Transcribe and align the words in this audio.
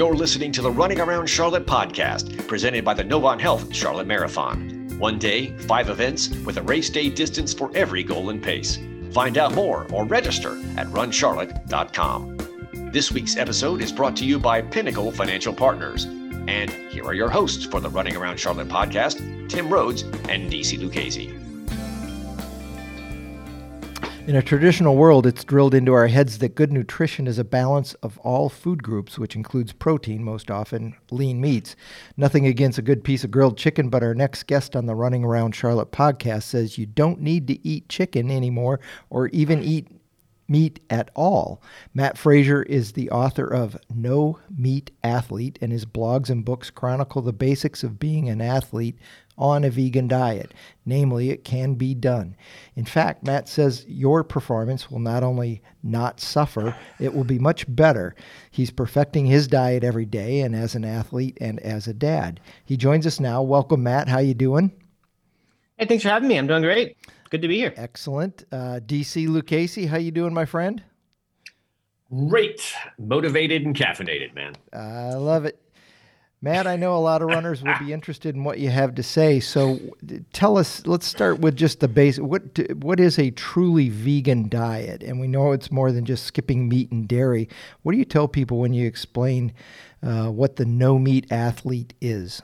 You're 0.00 0.14
listening 0.14 0.50
to 0.52 0.62
the 0.62 0.70
Running 0.70 0.98
Around 0.98 1.26
Charlotte 1.26 1.66
podcast, 1.66 2.48
presented 2.48 2.86
by 2.86 2.94
the 2.94 3.04
Novant 3.04 3.38
Health 3.38 3.70
Charlotte 3.70 4.06
Marathon. 4.06 4.96
One 4.98 5.18
day, 5.18 5.54
five 5.58 5.90
events 5.90 6.30
with 6.46 6.56
a 6.56 6.62
race 6.62 6.88
day 6.88 7.10
distance 7.10 7.52
for 7.52 7.70
every 7.74 8.02
goal 8.02 8.30
and 8.30 8.42
pace. 8.42 8.78
Find 9.12 9.36
out 9.36 9.54
more 9.54 9.86
or 9.92 10.06
register 10.06 10.58
at 10.78 10.86
runcharlotte.com. 10.86 12.38
This 12.90 13.12
week's 13.12 13.36
episode 13.36 13.82
is 13.82 13.92
brought 13.92 14.16
to 14.16 14.24
you 14.24 14.38
by 14.38 14.62
Pinnacle 14.62 15.12
Financial 15.12 15.52
Partners. 15.52 16.06
And 16.48 16.70
here 16.70 17.04
are 17.04 17.12
your 17.12 17.28
hosts 17.28 17.66
for 17.66 17.80
the 17.80 17.90
Running 17.90 18.16
Around 18.16 18.40
Charlotte 18.40 18.68
podcast, 18.68 19.50
Tim 19.50 19.68
Rhodes 19.68 20.00
and 20.30 20.50
DC 20.50 20.82
Lucchese. 20.82 21.49
In 24.26 24.36
a 24.36 24.42
traditional 24.42 24.96
world, 24.96 25.26
it's 25.26 25.42
drilled 25.42 25.74
into 25.74 25.92
our 25.92 26.06
heads 26.06 26.38
that 26.38 26.54
good 26.54 26.72
nutrition 26.72 27.26
is 27.26 27.38
a 27.38 27.44
balance 27.44 27.94
of 27.94 28.16
all 28.18 28.48
food 28.48 28.80
groups, 28.80 29.18
which 29.18 29.34
includes 29.34 29.72
protein, 29.72 30.22
most 30.22 30.50
often 30.50 30.94
lean 31.10 31.40
meats. 31.40 31.74
Nothing 32.16 32.46
against 32.46 32.78
a 32.78 32.82
good 32.82 33.02
piece 33.02 33.24
of 33.24 33.32
grilled 33.32 33.56
chicken, 33.56 33.88
but 33.88 34.04
our 34.04 34.14
next 34.14 34.44
guest 34.44 34.76
on 34.76 34.86
the 34.86 34.94
Running 34.94 35.24
Around 35.24 35.56
Charlotte 35.56 35.90
podcast 35.90 36.44
says 36.44 36.78
you 36.78 36.86
don't 36.86 37.20
need 37.20 37.48
to 37.48 37.66
eat 37.66 37.88
chicken 37.88 38.30
anymore 38.30 38.78
or 39.08 39.28
even 39.28 39.64
eat 39.64 39.88
meat 40.46 40.80
at 40.90 41.10
all. 41.14 41.62
Matt 41.94 42.18
Frazier 42.18 42.62
is 42.64 42.92
the 42.92 43.10
author 43.10 43.46
of 43.46 43.78
No 43.92 44.38
Meat 44.56 44.90
Athlete, 45.02 45.58
and 45.62 45.72
his 45.72 45.86
blogs 45.86 46.28
and 46.28 46.44
books 46.44 46.70
chronicle 46.70 47.22
the 47.22 47.32
basics 47.32 47.82
of 47.82 47.98
being 47.98 48.28
an 48.28 48.40
athlete 48.40 48.98
on 49.40 49.64
a 49.64 49.70
vegan 49.70 50.06
diet. 50.06 50.52
Namely, 50.84 51.30
it 51.30 51.42
can 51.42 51.74
be 51.74 51.94
done. 51.94 52.36
In 52.76 52.84
fact, 52.84 53.24
Matt 53.24 53.48
says 53.48 53.84
your 53.88 54.22
performance 54.22 54.90
will 54.90 55.00
not 55.00 55.22
only 55.22 55.62
not 55.82 56.20
suffer, 56.20 56.76
it 57.00 57.14
will 57.14 57.24
be 57.24 57.38
much 57.38 57.64
better. 57.74 58.14
He's 58.50 58.70
perfecting 58.70 59.26
his 59.26 59.48
diet 59.48 59.82
every 59.82 60.04
day 60.04 60.40
and 60.40 60.54
as 60.54 60.74
an 60.74 60.84
athlete 60.84 61.38
and 61.40 61.58
as 61.60 61.88
a 61.88 61.94
dad. 61.94 62.38
He 62.64 62.76
joins 62.76 63.06
us 63.06 63.18
now. 63.18 63.42
Welcome, 63.42 63.82
Matt. 63.82 64.08
How 64.08 64.18
you 64.18 64.34
doing? 64.34 64.70
Hey, 65.78 65.86
thanks 65.86 66.02
for 66.02 66.10
having 66.10 66.28
me. 66.28 66.36
I'm 66.36 66.46
doing 66.46 66.62
great. 66.62 66.96
Good 67.30 67.42
to 67.42 67.48
be 67.48 67.56
here. 67.56 67.72
Excellent. 67.76 68.44
Uh, 68.52 68.80
DC 68.84 69.26
Lucchese, 69.28 69.86
how 69.86 69.96
you 69.96 70.10
doing, 70.10 70.34
my 70.34 70.44
friend? 70.44 70.82
Great. 72.28 72.74
Motivated 72.98 73.64
and 73.64 73.74
caffeinated, 73.74 74.34
man. 74.34 74.54
I 74.72 75.14
love 75.14 75.44
it. 75.44 75.58
Matt, 76.42 76.66
I 76.66 76.76
know 76.76 76.96
a 76.96 76.98
lot 76.98 77.20
of 77.20 77.28
runners 77.28 77.62
will 77.62 77.78
be 77.78 77.92
interested 77.92 78.34
in 78.34 78.44
what 78.44 78.58
you 78.58 78.70
have 78.70 78.94
to 78.94 79.02
say. 79.02 79.40
So 79.40 79.78
tell 80.32 80.56
us, 80.56 80.86
let's 80.86 81.06
start 81.06 81.40
with 81.40 81.54
just 81.54 81.80
the 81.80 81.88
base. 81.88 82.18
What, 82.18 82.58
what 82.76 82.98
is 82.98 83.18
a 83.18 83.30
truly 83.30 83.90
vegan 83.90 84.48
diet? 84.48 85.02
And 85.02 85.20
we 85.20 85.26
know 85.26 85.52
it's 85.52 85.70
more 85.70 85.92
than 85.92 86.06
just 86.06 86.24
skipping 86.24 86.66
meat 86.66 86.90
and 86.90 87.06
dairy. 87.06 87.46
What 87.82 87.92
do 87.92 87.98
you 87.98 88.06
tell 88.06 88.26
people 88.26 88.58
when 88.58 88.72
you 88.72 88.86
explain 88.86 89.52
uh, 90.02 90.30
what 90.30 90.56
the 90.56 90.64
no 90.64 90.98
meat 90.98 91.30
athlete 91.30 91.92
is? 92.00 92.40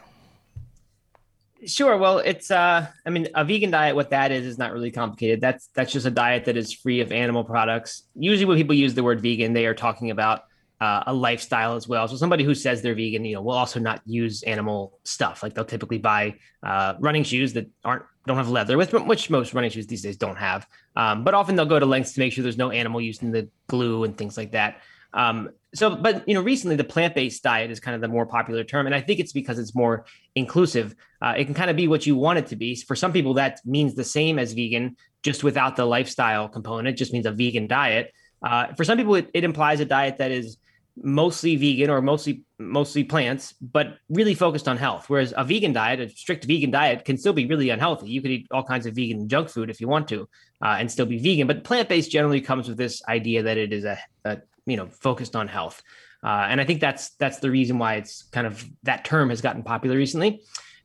Sure. 1.64 1.96
Well, 1.96 2.18
it's 2.18 2.50
uh 2.50 2.86
I 3.04 3.10
mean 3.10 3.28
a 3.34 3.44
vegan 3.44 3.70
diet 3.70 3.96
what 3.96 4.10
that 4.10 4.30
is 4.30 4.46
is 4.46 4.56
not 4.58 4.72
really 4.72 4.92
complicated. 4.92 5.40
That's 5.40 5.68
that's 5.74 5.90
just 5.90 6.06
a 6.06 6.10
diet 6.10 6.44
that 6.44 6.56
is 6.56 6.72
free 6.72 7.00
of 7.00 7.10
animal 7.10 7.42
products. 7.42 8.04
Usually 8.14 8.44
when 8.44 8.56
people 8.56 8.76
use 8.76 8.94
the 8.94 9.02
word 9.02 9.20
vegan, 9.20 9.52
they 9.52 9.66
are 9.66 9.74
talking 9.74 10.10
about 10.10 10.42
uh, 10.80 11.04
a 11.06 11.12
lifestyle 11.12 11.74
as 11.74 11.88
well. 11.88 12.06
So 12.08 12.16
somebody 12.16 12.44
who 12.44 12.54
says 12.54 12.82
they're 12.82 12.94
vegan, 12.94 13.24
you 13.24 13.34
know, 13.34 13.42
will 13.42 13.52
also 13.52 13.80
not 13.80 14.02
use 14.04 14.42
animal 14.42 14.98
stuff. 15.04 15.42
Like 15.42 15.54
they'll 15.54 15.64
typically 15.64 15.98
buy 15.98 16.36
uh, 16.62 16.94
running 17.00 17.24
shoes 17.24 17.52
that 17.54 17.70
aren't 17.84 18.02
don't 18.26 18.36
have 18.36 18.48
leather 18.48 18.76
with, 18.76 18.92
which 18.92 19.30
most 19.30 19.54
running 19.54 19.70
shoes 19.70 19.86
these 19.86 20.02
days 20.02 20.16
don't 20.16 20.36
have. 20.36 20.66
Um, 20.96 21.22
but 21.22 21.32
often 21.32 21.54
they'll 21.54 21.64
go 21.64 21.78
to 21.78 21.86
lengths 21.86 22.12
to 22.14 22.20
make 22.20 22.32
sure 22.32 22.42
there's 22.42 22.58
no 22.58 22.72
animal 22.72 23.00
used 23.00 23.22
in 23.22 23.30
the 23.30 23.48
glue 23.68 24.02
and 24.02 24.18
things 24.18 24.36
like 24.36 24.52
that. 24.52 24.82
Um, 25.14 25.50
so, 25.74 25.94
but 25.94 26.28
you 26.28 26.34
know, 26.34 26.42
recently 26.42 26.76
the 26.76 26.84
plant-based 26.84 27.42
diet 27.42 27.70
is 27.70 27.80
kind 27.80 27.94
of 27.94 28.00
the 28.00 28.08
more 28.08 28.26
popular 28.26 28.64
term, 28.64 28.86
and 28.86 28.94
I 28.94 29.00
think 29.00 29.20
it's 29.20 29.32
because 29.32 29.58
it's 29.58 29.74
more 29.74 30.06
inclusive. 30.34 30.94
Uh, 31.22 31.34
it 31.36 31.44
can 31.44 31.54
kind 31.54 31.70
of 31.70 31.76
be 31.76 31.88
what 31.88 32.06
you 32.06 32.16
want 32.16 32.38
it 32.38 32.48
to 32.48 32.56
be. 32.56 32.74
For 32.74 32.96
some 32.96 33.12
people, 33.12 33.34
that 33.34 33.60
means 33.64 33.94
the 33.94 34.04
same 34.04 34.38
as 34.38 34.52
vegan, 34.52 34.96
just 35.22 35.44
without 35.44 35.76
the 35.76 35.84
lifestyle 35.84 36.48
component. 36.48 36.88
It 36.88 36.98
just 36.98 37.12
means 37.12 37.26
a 37.26 37.30
vegan 37.30 37.66
diet. 37.66 38.12
Uh, 38.42 38.74
for 38.74 38.84
some 38.84 38.98
people, 38.98 39.14
it, 39.14 39.30
it 39.32 39.44
implies 39.44 39.80
a 39.80 39.84
diet 39.84 40.18
that 40.18 40.30
is 40.30 40.58
mostly 41.02 41.56
vegan 41.56 41.90
or 41.90 42.00
mostly 42.00 42.42
mostly 42.58 43.04
plants, 43.04 43.52
but 43.60 43.98
really 44.08 44.34
focused 44.34 44.66
on 44.66 44.76
health. 44.76 45.08
Whereas 45.08 45.34
a 45.36 45.44
vegan 45.44 45.72
diet, 45.72 46.00
a 46.00 46.08
strict 46.08 46.44
vegan 46.44 46.70
diet, 46.70 47.04
can 47.04 47.18
still 47.18 47.32
be 47.32 47.46
really 47.46 47.70
unhealthy. 47.70 48.08
You 48.08 48.22
could 48.22 48.30
eat 48.30 48.46
all 48.50 48.64
kinds 48.64 48.86
of 48.86 48.94
vegan 48.94 49.28
junk 49.28 49.50
food 49.50 49.68
if 49.68 49.80
you 49.80 49.88
want 49.88 50.08
to, 50.08 50.28
uh, 50.62 50.76
and 50.78 50.90
still 50.90 51.06
be 51.06 51.18
vegan. 51.18 51.46
But 51.46 51.64
plant 51.64 51.88
based 51.88 52.10
generally 52.10 52.40
comes 52.40 52.68
with 52.68 52.78
this 52.78 53.02
idea 53.08 53.42
that 53.42 53.58
it 53.58 53.72
is 53.72 53.84
a, 53.84 53.98
a 54.24 54.38
you 54.64 54.76
know 54.76 54.86
focused 54.86 55.36
on 55.36 55.48
health, 55.48 55.82
uh, 56.22 56.46
and 56.48 56.60
I 56.60 56.64
think 56.64 56.80
that's 56.80 57.10
that's 57.16 57.38
the 57.38 57.50
reason 57.50 57.78
why 57.78 57.94
it's 57.94 58.22
kind 58.24 58.46
of 58.46 58.64
that 58.84 59.04
term 59.04 59.30
has 59.30 59.40
gotten 59.40 59.62
popular 59.62 59.96
recently, 59.96 60.40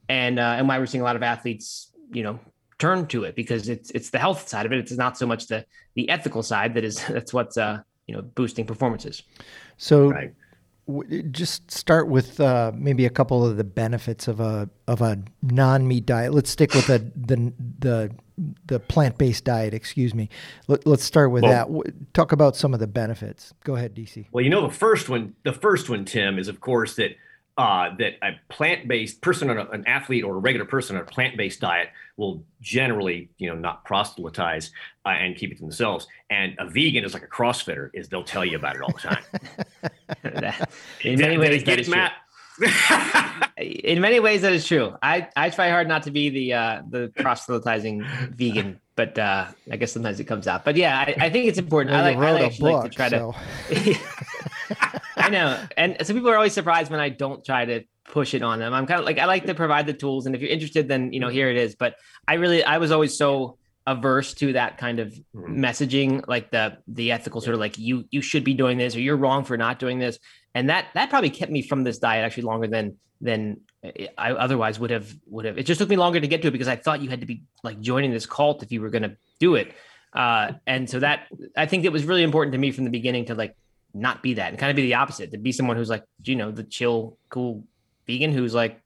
and 0.09 0.39
uh, 0.39 0.55
and 0.57 0.67
why 0.67 0.77
we're 0.77 0.88
seeing 0.88 1.01
a 1.01 1.05
lot 1.05 1.16
of 1.16 1.23
athletes 1.23 1.91
you 2.11 2.23
know 2.23 2.39
turn 2.79 3.05
to 3.05 3.23
it 3.23 3.35
because 3.35 3.69
it's 3.69 3.91
it's 3.91 4.09
the 4.09 4.19
health 4.19 4.47
side 4.47 4.66
of 4.66 4.73
it. 4.73 4.79
It's 4.79 4.91
not 4.91 5.17
so 5.17 5.25
much 5.25 5.47
the 5.47 5.66
the 5.95 6.09
ethical 6.09 6.44
side 6.44 6.73
that 6.73 6.83
is 6.83 7.05
that's 7.09 7.33
what's 7.33 7.57
uh 7.57 7.81
you 8.11 8.17
know 8.17 8.23
boosting 8.23 8.66
performances. 8.66 9.23
So. 9.77 10.11
Right. 10.11 10.33
W- 10.88 11.22
just 11.29 11.69
start 11.69 12.07
with 12.07 12.41
uh, 12.41 12.72
maybe 12.73 13.05
a 13.05 13.09
couple 13.09 13.45
of 13.45 13.55
the 13.55 13.63
benefits 13.63 14.27
of 14.27 14.39
a 14.39 14.67
of 14.88 14.99
a 14.99 15.19
non 15.44 15.88
meat 15.88 16.07
diet. 16.07 16.33
Let's 16.33 16.50
stick 16.50 16.73
with 16.73 16.88
the 16.88 17.00
the 17.16 17.53
the, 17.79 18.11
the 18.66 18.79
plant 18.79 19.19
based 19.19 19.45
diet. 19.45 19.75
Excuse 19.75 20.16
me. 20.16 20.27
Let, 20.67 20.85
us 20.88 21.03
start 21.03 21.31
with 21.31 21.44
well, 21.44 21.83
that. 21.83 22.13
Talk 22.13 22.31
about 22.31 22.55
some 22.55 22.73
of 22.73 22.79
the 22.79 22.88
benefits. 22.88 23.53
Go 23.63 23.75
ahead, 23.75 23.95
DC. 23.95 24.25
Well, 24.31 24.44
you 24.44 24.50
know 24.50 24.67
the 24.67 24.73
first 24.73 25.07
one. 25.07 25.35
The 25.44 25.53
first 25.53 25.88
one, 25.88 26.03
Tim, 26.03 26.39
is 26.39 26.47
of 26.47 26.59
course 26.59 26.95
that 26.95 27.16
uh, 27.57 27.95
that 28.00 28.13
a 28.23 28.31
plant-based 28.50 29.21
person, 29.21 29.50
a, 29.51 29.69
an 29.69 29.85
athlete, 29.85 30.23
or 30.23 30.35
a 30.35 30.39
regular 30.39 30.66
person 30.66 30.95
on 30.95 31.03
a 31.03 31.05
plant-based 31.05 31.61
diet 31.61 31.89
will 32.21 32.45
generally, 32.61 33.29
you 33.39 33.49
know, 33.49 33.55
not 33.55 33.83
proselytize 33.83 34.71
uh, 35.05 35.09
and 35.09 35.35
keep 35.35 35.51
it 35.51 35.55
to 35.55 35.61
themselves. 35.61 36.07
And 36.29 36.55
a 36.59 36.69
vegan 36.69 37.03
is 37.03 37.13
like 37.13 37.23
a 37.23 37.27
CrossFitter; 37.27 37.89
is 37.93 38.07
they'll 38.07 38.23
tell 38.23 38.45
you 38.45 38.55
about 38.55 38.75
it 38.75 38.81
all 38.83 38.93
the 38.93 38.99
time. 38.99 39.23
in 41.03 41.19
many 41.19 41.37
ways, 41.37 41.63
get 41.63 41.79
it, 41.79 41.89
Matt. 41.89 42.13
in 43.57 43.99
many 43.99 44.19
ways, 44.19 44.43
that 44.43 44.53
is 44.53 44.67
true. 44.67 44.95
I, 45.01 45.27
I 45.35 45.49
try 45.49 45.69
hard 45.69 45.87
not 45.87 46.03
to 46.03 46.11
be 46.11 46.29
the 46.29 46.53
uh, 46.53 46.81
the 46.87 47.11
proselytizing 47.17 48.05
vegan, 48.35 48.79
but 48.95 49.17
uh, 49.17 49.47
I 49.71 49.77
guess 49.77 49.91
sometimes 49.91 50.19
it 50.19 50.25
comes 50.25 50.47
out. 50.47 50.63
But 50.63 50.75
yeah, 50.75 50.97
I, 50.99 51.25
I 51.25 51.29
think 51.31 51.47
it's 51.47 51.57
important. 51.57 51.91
Well, 51.91 52.05
I 52.05 52.13
like 52.13 52.41
I 52.41 52.45
actually 52.45 52.71
book, 52.71 52.83
like 52.83 52.91
to 52.91 52.95
try 52.95 53.09
so. 53.09 53.35
to. 53.69 53.95
I 55.17 55.29
know. 55.29 55.59
And 55.75 55.97
so 56.03 56.13
people 56.13 56.29
are 56.29 56.35
always 56.35 56.53
surprised 56.53 56.91
when 56.91 56.99
I 56.99 57.09
don't 57.09 57.43
try 57.43 57.65
to 57.65 57.83
push 58.11 58.33
it 58.33 58.44
on 58.44 58.59
them. 58.59 58.73
I'm 58.73 58.85
kind 58.85 58.99
of 58.99 59.05
like, 59.05 59.17
I 59.17 59.25
like 59.25 59.45
to 59.45 59.55
provide 59.55 59.88
the 59.88 59.94
tools. 59.94 60.25
And 60.25 60.35
if 60.35 60.41
you're 60.41 60.51
interested, 60.51 60.88
then, 60.88 61.11
you 61.13 61.19
know, 61.19 61.29
here 61.29 61.49
it 61.49 61.57
is. 61.57 61.75
But 61.75 61.95
I 62.27 62.35
really, 62.35 62.63
I 62.63 62.77
was 62.77 62.91
always 62.91 63.17
so 63.17 63.57
averse 63.88 64.35
to 64.35 64.53
that 64.53 64.77
kind 64.77 64.99
of 64.99 65.13
mm-hmm. 65.35 65.63
messaging, 65.63 66.27
like 66.27 66.51
the, 66.51 66.77
the 66.88 67.11
ethical 67.11 67.41
sort 67.41 67.55
of 67.55 67.59
like 67.59 67.77
you, 67.77 68.05
you 68.11 68.21
should 68.21 68.44
be 68.44 68.53
doing 68.53 68.77
this 68.77 68.95
or 68.95 69.00
you're 69.00 69.17
wrong 69.17 69.44
for 69.44 69.57
not 69.57 69.79
doing 69.79 69.97
this. 69.97 70.19
And 70.53 70.69
that, 70.69 70.88
that 70.94 71.09
probably 71.09 71.31
kept 71.31 71.51
me 71.51 71.61
from 71.61 71.83
this 71.83 71.97
diet 71.97 72.23
actually 72.23 72.44
longer 72.44 72.67
than, 72.67 72.97
than 73.21 73.61
I 74.17 74.33
otherwise 74.33 74.79
would 74.79 74.91
have, 74.91 75.11
would 75.27 75.45
have, 75.45 75.57
it 75.57 75.66
just 75.66 75.79
took 75.79 75.89
me 75.89 75.95
longer 75.95 76.19
to 76.19 76.27
get 76.27 76.41
to 76.44 76.50
it 76.50 76.51
because 76.51 76.67
I 76.67 76.75
thought 76.75 77.01
you 77.01 77.09
had 77.09 77.21
to 77.21 77.25
be 77.25 77.44
like 77.63 77.79
joining 77.79 78.11
this 78.11 78.25
cult 78.25 78.61
if 78.61 78.71
you 78.71 78.81
were 78.81 78.89
going 78.89 79.03
to 79.03 79.16
do 79.39 79.55
it. 79.55 79.73
Uh, 80.13 80.51
and 80.67 80.89
so 80.89 81.00
that 81.00 81.27
I 81.55 81.66
think 81.66 81.85
it 81.85 81.91
was 81.91 82.03
really 82.03 82.23
important 82.23 82.51
to 82.51 82.59
me 82.59 82.71
from 82.71 82.83
the 82.83 82.89
beginning 82.89 83.25
to 83.25 83.35
like 83.35 83.55
not 83.94 84.21
be 84.21 84.35
that 84.35 84.50
and 84.50 84.57
kind 84.57 84.69
of 84.69 84.75
be 84.75 84.83
the 84.83 84.95
opposite 84.95 85.31
to 85.31 85.38
be 85.38 85.51
someone 85.51 85.77
who's 85.77 85.89
like 85.89 86.03
you 86.23 86.35
know 86.35 86.51
the 86.51 86.63
chill 86.63 87.17
cool 87.29 87.63
vegan 88.11 88.31
who's 88.31 88.53
like 88.53 88.81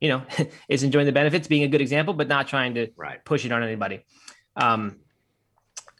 you 0.00 0.08
know 0.08 0.22
is 0.68 0.82
enjoying 0.82 1.06
the 1.06 1.12
benefits 1.12 1.48
being 1.48 1.62
a 1.62 1.68
good 1.68 1.80
example 1.80 2.14
but 2.14 2.28
not 2.28 2.48
trying 2.48 2.74
to 2.74 2.88
right. 2.96 3.24
push 3.24 3.44
it 3.44 3.52
on 3.52 3.62
anybody 3.62 4.04
um 4.56 4.96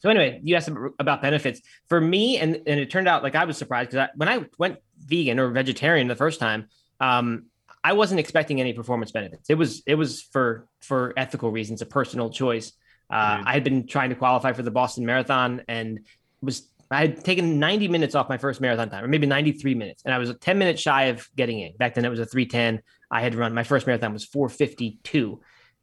so 0.01 0.09
anyway 0.09 0.41
you 0.43 0.57
asked 0.57 0.71
about 0.99 1.23
benefits 1.23 1.61
for 1.89 2.01
me 2.01 2.39
and 2.39 2.57
and 2.67 2.81
it 2.81 2.91
turned 2.91 3.09
out 3.09 3.23
like 3.23 3.35
i 3.35 3.45
was 3.45 3.57
surprised 3.57 3.91
because 3.91 4.09
when 4.17 4.29
i 4.29 4.45
went 4.59 4.79
vegan 4.99 5.39
or 5.39 5.51
vegetarian 5.51 6.09
the 6.09 6.17
first 6.17 6.41
time 6.41 6.69
um 7.01 7.45
i 7.85 7.93
wasn't 7.93 8.19
expecting 8.19 8.61
any 8.61 8.73
performance 8.73 9.13
benefits 9.13 9.51
it 9.51 9.55
was 9.55 9.83
it 9.87 9.95
was 9.95 10.23
for 10.23 10.67
for 10.81 11.13
ethical 11.17 11.51
reasons 11.51 11.83
a 11.83 11.87
personal 11.87 12.31
choice 12.31 12.73
uh, 13.11 13.37
mm-hmm. 13.37 13.49
i 13.49 13.53
had 13.53 13.65
been 13.65 13.87
trying 13.87 14.11
to 14.11 14.17
qualify 14.17 14.53
for 14.53 14.63
the 14.63 14.71
boston 14.71 15.05
marathon 15.05 15.63
and 15.69 16.01
was 16.43 16.70
I 16.91 17.01
had 17.03 17.25
taken 17.25 17.59
90 17.59 17.89
minutes 17.89 18.15
off 18.15 18.29
my 18.29 18.39
first 18.39 18.61
marathon 18.61 18.91
time, 18.91 19.05
or 19.05 19.09
maybe 19.09 19.27
93 19.27 19.75
minutes, 19.75 20.03
and 20.05 20.13
I 20.13 20.19
was 20.19 20.35
10 20.41 20.59
minutes 20.59 20.83
shy 20.83 21.05
of 21.05 21.29
getting 21.37 21.61
in. 21.61 21.77
Back 21.77 21.95
then, 21.95 22.05
it 22.05 22.09
was 22.09 22.19
a 22.19 22.27
310. 22.27 22.83
I 23.11 23.21
had 23.21 23.35
run 23.35 23.55
my 23.55 23.63
first 23.63 23.87
marathon 23.87 24.13
was 24.13 24.25
452, 24.25 25.41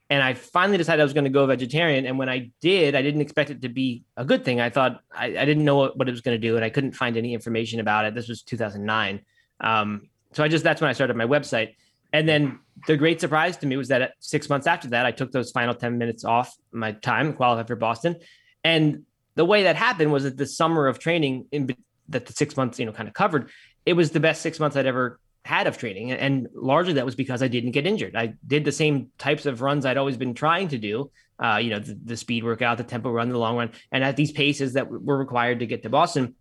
and 0.10 0.22
I 0.22 0.34
finally 0.34 0.78
decided 0.78 1.02
I 1.02 1.06
was 1.06 1.14
going 1.14 1.24
to 1.24 1.30
go 1.30 1.46
vegetarian. 1.46 2.06
And 2.06 2.18
when 2.18 2.30
I 2.30 2.52
did, 2.62 2.96
I 2.96 3.02
didn't 3.02 3.22
expect 3.22 3.50
it 3.50 3.62
to 3.62 3.70
be 3.70 4.04
a 4.18 4.26
good 4.26 4.44
thing. 4.44 4.60
I 4.60 4.70
thought 4.70 5.02
I, 5.14 5.26
I 5.28 5.46
didn't 5.46 5.64
know 5.64 5.78
what, 5.78 5.98
what, 5.98 6.10
it 6.10 6.12
was 6.12 6.22
going 6.22 6.40
to 6.40 6.46
do, 6.46 6.56
and 6.56 6.66
I 6.66 6.70
couldn't 6.70 6.92
find 6.92 7.16
any 7.16 7.34
information 7.34 7.80
about 7.80 8.06
it. 8.06 8.14
This 8.14 8.28
was 8.28 8.42
2009, 8.44 9.22
um, 9.62 10.10
so 10.34 10.44
I 10.44 10.50
just 10.50 10.64
that's 10.64 10.82
when 10.82 10.90
I 10.90 10.94
started 10.94 11.16
my 11.16 11.26
website. 11.26 11.76
And 12.14 12.28
then 12.28 12.60
the 12.86 12.98
great 12.98 13.20
surprise 13.20 13.58
to 13.58 13.68
me 13.68 13.76
was 13.76 13.90
that 13.90 14.14
six 14.20 14.50
months 14.50 14.68
after 14.68 14.90
that, 14.90 15.06
I 15.06 15.12
took 15.12 15.32
those 15.32 15.52
final 15.52 15.74
10 15.74 15.98
minutes 15.98 16.24
off 16.24 16.56
my 16.72 16.94
time, 16.94 17.34
qualified 17.34 17.68
for 17.68 17.76
Boston. 17.76 18.16
And 18.64 19.04
the 19.38 19.46
way 19.46 19.64
that 19.64 19.76
happened 19.76 20.12
was 20.12 20.24
that 20.24 20.36
the 20.36 20.48
summer 20.48 20.88
of 20.88 20.98
training 20.98 21.46
in 21.52 21.70
that 22.10 22.26
the 22.26 22.34
six 22.34 22.58
months, 22.58 22.80
you 22.80 22.86
know, 22.86 22.92
kind 22.92 23.08
of 23.08 23.14
covered, 23.14 23.50
it 23.86 23.94
was 23.94 24.10
the 24.10 24.20
best 24.20 24.42
six 24.42 24.60
months 24.60 24.76
I'd 24.76 24.88
ever 24.88 25.20
had 25.46 25.68
of 25.68 25.78
training. 25.78 26.12
And 26.12 26.48
largely 26.54 26.94
that 26.94 27.06
was 27.06 27.14
because 27.14 27.44
I 27.44 27.48
didn't 27.48 27.72
get 27.72 27.86
injured. 27.86 28.16
I 28.16 28.34
did 28.46 28.66
the 28.66 28.72
same 28.72 29.12
types 29.20 29.46
of 29.46 29.62
runs 29.62 29.86
I'd 29.86 29.98
always 29.98 30.18
been 30.18 30.34
trying 30.34 30.70
to 30.70 30.80
do. 30.80 31.12
Uh, 31.40 31.58
you 31.58 31.70
know, 31.70 31.78
the, 31.78 31.98
the, 32.04 32.18
speed 32.18 32.44
workout, 32.44 32.80
the 32.80 32.84
tempo 32.84 33.12
run, 33.12 33.30
the 33.30 33.38
long 33.38 33.56
run, 33.56 33.72
and 33.92 34.04
at 34.04 34.18
these 34.18 34.32
paces 34.32 34.74
that 34.74 34.90
were 34.90 35.18
required 35.18 35.60
to 35.60 35.68
get 35.68 35.84
to 35.84 35.90
Boston. 35.90 36.34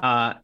Uh, 0.00 0.34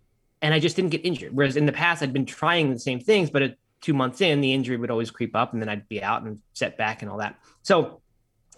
and 0.43 0.53
I 0.53 0.59
just 0.59 0.75
didn't 0.75 0.91
get 0.91 1.07
injured. 1.07 1.33
Whereas 1.33 1.57
in 1.57 1.67
the 1.67 1.73
past, 1.73 2.03
I'd 2.03 2.13
been 2.13 2.27
trying 2.27 2.73
the 2.73 2.81
same 2.81 2.99
things, 2.99 3.31
but 3.31 3.43
at 3.43 3.57
two 3.81 3.95
months 3.95 4.21
in, 4.21 4.41
the 4.41 4.53
injury 4.53 4.77
would 4.77 4.91
always 4.91 5.13
creep 5.13 5.37
up, 5.37 5.53
and 5.53 5.63
then 5.63 5.69
I'd 5.69 5.89
be 5.89 6.03
out 6.03 6.25
and 6.25 6.41
set 6.53 6.77
back 6.77 7.03
and 7.03 7.11
all 7.13 7.19
that. 7.19 7.37
So 7.63 8.03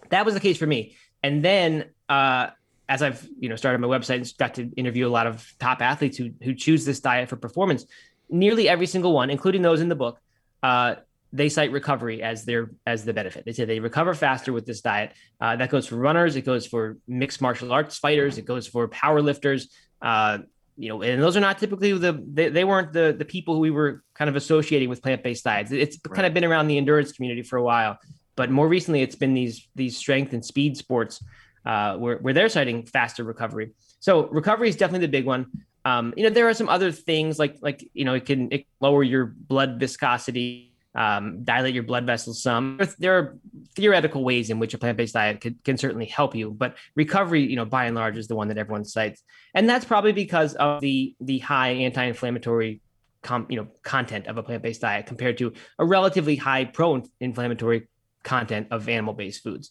that 0.09 0.25
was 0.25 0.33
the 0.33 0.41
case 0.41 0.57
for 0.57 0.67
me. 0.67 0.97
And 1.23 1.45
then 1.45 1.91
uh, 2.09 2.49
as 2.89 3.03
I've 3.03 3.27
you 3.39 3.49
know 3.49 3.57
started 3.57 3.79
my 3.79 3.89
website 3.89 4.17
and 4.17 4.33
got 4.39 4.55
to 4.55 4.71
interview 4.77 5.07
a 5.07 5.09
lot 5.09 5.27
of 5.27 5.47
top 5.59 5.81
athletes 5.81 6.17
who 6.17 6.31
who 6.43 6.55
choose 6.55 6.85
this 6.85 7.01
diet 7.01 7.29
for 7.29 7.37
performance, 7.37 7.87
nearly 8.29 8.69
every 8.69 8.87
single 8.87 9.13
one, 9.13 9.31
including 9.31 9.63
those 9.63 9.81
in 9.81 9.89
the 9.89 9.95
book, 9.95 10.21
uh, 10.63 10.97
they 11.33 11.49
cite 11.49 11.73
recovery 11.73 12.23
as 12.23 12.45
their 12.45 12.71
as 12.87 13.05
the 13.05 13.13
benefit. 13.13 13.45
They 13.45 13.53
say 13.53 13.65
they 13.65 13.81
recover 13.81 14.15
faster 14.15 14.53
with 14.53 14.67
this 14.67 14.81
diet. 14.81 15.13
Uh, 15.41 15.57
that 15.57 15.71
goes 15.71 15.87
for 15.87 15.97
runners, 15.97 16.37
it 16.37 16.43
goes 16.43 16.67
for 16.67 16.99
mixed 17.09 17.41
martial 17.41 17.73
arts 17.73 17.99
fighters, 17.99 18.39
it 18.39 18.45
goes 18.45 18.67
for 18.67 18.87
power 18.89 19.21
lifters. 19.21 19.69
Uh, 20.01 20.39
you 20.77 20.89
know, 20.89 21.03
and 21.03 21.23
those 21.23 21.37
are 21.37 21.41
not 21.41 21.59
typically 21.59 21.97
the 21.97 22.23
they, 22.27 22.49
they 22.49 22.65
weren't 22.65 22.93
the 22.93 23.15
the 23.17 23.25
people 23.25 23.55
who 23.55 23.61
we 23.61 23.71
were 23.71 24.03
kind 24.15 24.29
of 24.29 24.37
associating 24.37 24.89
with 24.89 25.03
plant 25.03 25.23
based 25.23 25.45
diets. 25.45 25.73
It's 25.73 25.99
right. 26.07 26.15
kind 26.15 26.27
of 26.27 26.35
been 26.35 26.45
around 26.45 26.69
the 26.69 26.77
endurance 26.77 27.13
community 27.13 27.43
for 27.43 27.57
a 27.57 27.63
while, 27.63 27.99
but 28.37 28.51
more 28.51 28.69
recently 28.69 29.03
it's 29.03 29.17
been 29.17 29.35
these 29.35 29.69
these 29.75 29.97
strength 29.97 30.35
and 30.35 30.45
speed 30.45 30.77
sports 30.77 31.23
uh, 31.65 31.97
where 31.97 32.19
where 32.19 32.35
they're 32.35 32.49
citing 32.49 32.85
faster 32.85 33.25
recovery. 33.25 33.71
So 34.01 34.27
recovery 34.29 34.69
is 34.69 34.77
definitely 34.77 35.07
the 35.07 35.13
big 35.13 35.27
one. 35.27 35.47
Um, 35.85 36.15
you 36.17 36.23
know, 36.25 36.31
there 36.31 36.49
are 36.49 36.55
some 36.55 36.69
other 36.69 36.93
things 36.93 37.39
like 37.39 37.59
like 37.61 37.89
you 37.93 38.05
know 38.05 38.15
it 38.15 38.27
can, 38.27 38.51
it 38.53 38.67
lower 38.81 39.03
your 39.03 39.27
blood 39.27 39.79
viscosity, 39.79 40.73
um, 40.95 41.45
dilate 41.45 41.75
your 41.75 41.83
blood 41.83 42.07
vessels 42.07 42.43
some. 42.43 42.81
There 42.99 43.19
are 43.19 43.39
theoretical 43.75 44.25
ways 44.25 44.51
in 44.51 44.59
which 44.59 44.75
a 44.75 44.79
plant 44.79 44.97
based 44.97 45.15
diet 45.15 45.41
can, 45.41 45.59
can 45.65 45.77
certainly 45.77 46.07
help 46.07 46.35
you, 46.35 46.51
but 46.51 46.77
recovery, 46.95 47.43
you 47.43 47.57
know, 47.57 47.65
by 47.65 47.87
and 47.87 47.95
large, 47.95 48.17
is 48.17 48.29
the 48.29 48.37
one 48.37 48.49
that 48.49 48.59
everyone 48.59 48.85
cites, 48.85 49.23
and 49.55 49.69
that's 49.69 49.85
probably 49.85 50.13
because 50.13 50.55
of 50.55 50.81
the 50.81 51.15
the 51.21 51.39
high 51.39 51.71
anti 51.71 52.05
inflammatory 52.05 52.81
Com, 53.25 53.47
you 53.49 53.57
know 53.57 53.69
content 53.83 54.27
of 54.27 54.37
a 54.37 54.43
plant-based 54.43 54.83
diet 54.83 55.07
compared 55.07 55.39
to 55.39 55.55
a 55.79 55.85
relatively 55.85 56.37
high 56.37 56.67
pro-inflammatory 56.67 57.89
content 58.23 58.69
of 58.71 58.87
animal-based 58.87 59.43
foods. 59.43 59.71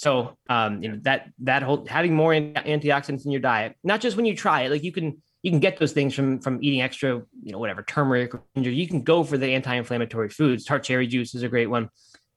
So 0.00 0.38
um, 0.48 0.82
you 0.82 0.90
know 0.90 0.98
that 1.02 1.28
that 1.40 1.62
whole 1.62 1.84
having 1.84 2.14
more 2.14 2.32
antioxidants 2.32 3.26
in 3.26 3.32
your 3.32 3.42
diet, 3.42 3.76
not 3.84 4.00
just 4.00 4.16
when 4.16 4.24
you 4.24 4.34
try 4.34 4.62
it, 4.62 4.70
like 4.70 4.82
you 4.82 4.92
can 4.92 5.20
you 5.42 5.50
can 5.50 5.60
get 5.60 5.76
those 5.76 5.92
things 5.92 6.14
from 6.14 6.40
from 6.40 6.58
eating 6.62 6.80
extra, 6.80 7.20
you 7.42 7.52
know, 7.52 7.58
whatever 7.58 7.82
turmeric 7.82 8.34
or 8.34 8.42
ginger. 8.54 8.70
You 8.70 8.88
can 8.88 9.02
go 9.02 9.22
for 9.22 9.36
the 9.36 9.48
anti-inflammatory 9.48 10.30
foods. 10.30 10.64
Tart 10.64 10.84
cherry 10.84 11.06
juice 11.06 11.34
is 11.34 11.42
a 11.42 11.48
great 11.48 11.66
one. 11.66 11.90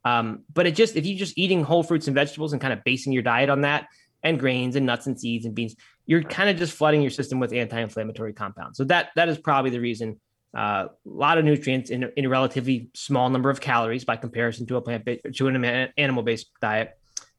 Um, 0.04 0.44
but 0.54 0.68
it 0.68 0.76
just 0.76 0.98
if 0.98 1.06
you're 1.06 1.18
just 1.18 1.38
eating 1.38 1.64
whole 1.64 1.84
fruits 1.84 2.08
and 2.08 2.14
vegetables 2.14 2.52
and 2.52 2.62
kind 2.62 2.74
of 2.74 2.84
basing 2.84 3.14
your 3.14 3.24
diet 3.24 3.50
on 3.50 3.62
that, 3.62 3.88
and 4.24 4.38
grains 4.38 4.76
and 4.76 4.86
nuts 4.86 5.08
and 5.08 5.18
seeds 5.18 5.46
and 5.46 5.56
beans, 5.56 5.74
you're 6.06 6.22
kind 6.22 6.50
of 6.50 6.58
just 6.58 6.74
flooding 6.74 7.02
your 7.02 7.12
system 7.12 7.40
with 7.40 7.54
anti-inflammatory 7.54 8.34
compounds. 8.34 8.78
So 8.78 8.84
that 8.86 9.12
that 9.16 9.30
is 9.30 9.38
probably 9.38 9.72
the 9.72 9.80
reason. 9.80 10.20
Uh, 10.54 10.88
a 10.88 11.10
lot 11.10 11.38
of 11.38 11.46
nutrients 11.46 11.90
in, 11.90 12.12
in 12.18 12.26
a 12.26 12.30
relatively 12.30 12.90
small 12.94 13.30
number 13.30 13.50
of 13.50 13.62
calories 13.62 14.04
by 14.04 14.18
comparison 14.18 14.68
to 14.68 14.76
a 14.76 14.82
plant 14.82 15.08
to 15.34 15.48
an 15.48 15.90
animal-based 15.98 16.48
diet. 16.62 16.92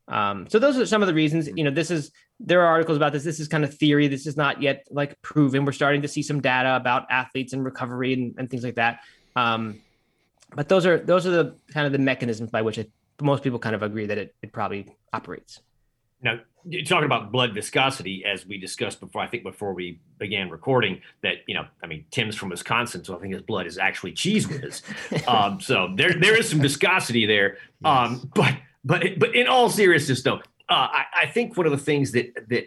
Um, 0.08 0.46
so 0.48 0.58
those 0.58 0.76
are 0.76 0.86
some 0.86 1.02
of 1.02 1.08
the 1.08 1.14
reasons. 1.14 1.48
You 1.54 1.64
know, 1.64 1.70
this 1.70 1.90
is 1.90 2.10
there 2.40 2.62
are 2.62 2.66
articles 2.66 2.96
about 2.96 3.12
this. 3.12 3.24
This 3.24 3.40
is 3.40 3.48
kind 3.48 3.64
of 3.64 3.74
theory. 3.74 4.08
This 4.08 4.26
is 4.26 4.36
not 4.36 4.60
yet 4.60 4.86
like 4.90 5.20
proven. 5.22 5.64
We're 5.64 5.72
starting 5.72 6.02
to 6.02 6.08
see 6.08 6.22
some 6.22 6.40
data 6.40 6.76
about 6.76 7.06
athletes 7.10 7.52
and 7.52 7.64
recovery 7.64 8.12
and, 8.12 8.34
and 8.38 8.50
things 8.50 8.64
like 8.64 8.74
that. 8.74 9.00
Um, 9.36 9.80
but 10.54 10.68
those 10.68 10.86
are 10.86 10.98
those 10.98 11.26
are 11.26 11.30
the 11.30 11.56
kind 11.72 11.86
of 11.86 11.92
the 11.92 11.98
mechanisms 11.98 12.50
by 12.50 12.62
which 12.62 12.78
it, 12.78 12.90
most 13.20 13.42
people 13.42 13.58
kind 13.58 13.74
of 13.74 13.82
agree 13.82 14.06
that 14.06 14.18
it, 14.18 14.34
it 14.42 14.52
probably 14.52 14.94
operates. 15.12 15.60
Now, 16.22 16.40
you're 16.66 16.84
talking 16.84 17.04
about 17.04 17.30
blood 17.30 17.52
viscosity, 17.52 18.24
as 18.24 18.46
we 18.46 18.56
discussed 18.56 18.98
before. 18.98 19.20
I 19.20 19.26
think 19.26 19.42
before 19.42 19.74
we 19.74 20.00
began 20.18 20.48
recording, 20.48 21.02
that 21.22 21.38
you 21.46 21.54
know, 21.54 21.66
I 21.82 21.86
mean, 21.86 22.06
Tim's 22.10 22.34
from 22.34 22.48
Wisconsin, 22.48 23.04
so 23.04 23.16
I 23.16 23.20
think 23.20 23.34
his 23.34 23.42
blood 23.42 23.66
is 23.66 23.76
actually 23.76 24.12
cheese 24.12 24.48
whiz. 24.48 24.82
um, 25.28 25.60
so 25.60 25.92
there 25.96 26.14
there 26.14 26.38
is 26.38 26.48
some 26.48 26.60
viscosity 26.60 27.26
there. 27.26 27.58
Um, 27.84 28.30
but 28.34 28.54
but 28.84 29.18
but 29.18 29.34
in 29.34 29.46
all 29.46 29.68
seriousness, 29.70 30.22
though, 30.22 30.40
uh, 30.68 30.88
I, 30.90 31.04
I 31.22 31.26
think 31.26 31.56
one 31.56 31.66
of 31.66 31.72
the 31.72 31.78
things 31.78 32.12
that 32.12 32.48
that 32.48 32.64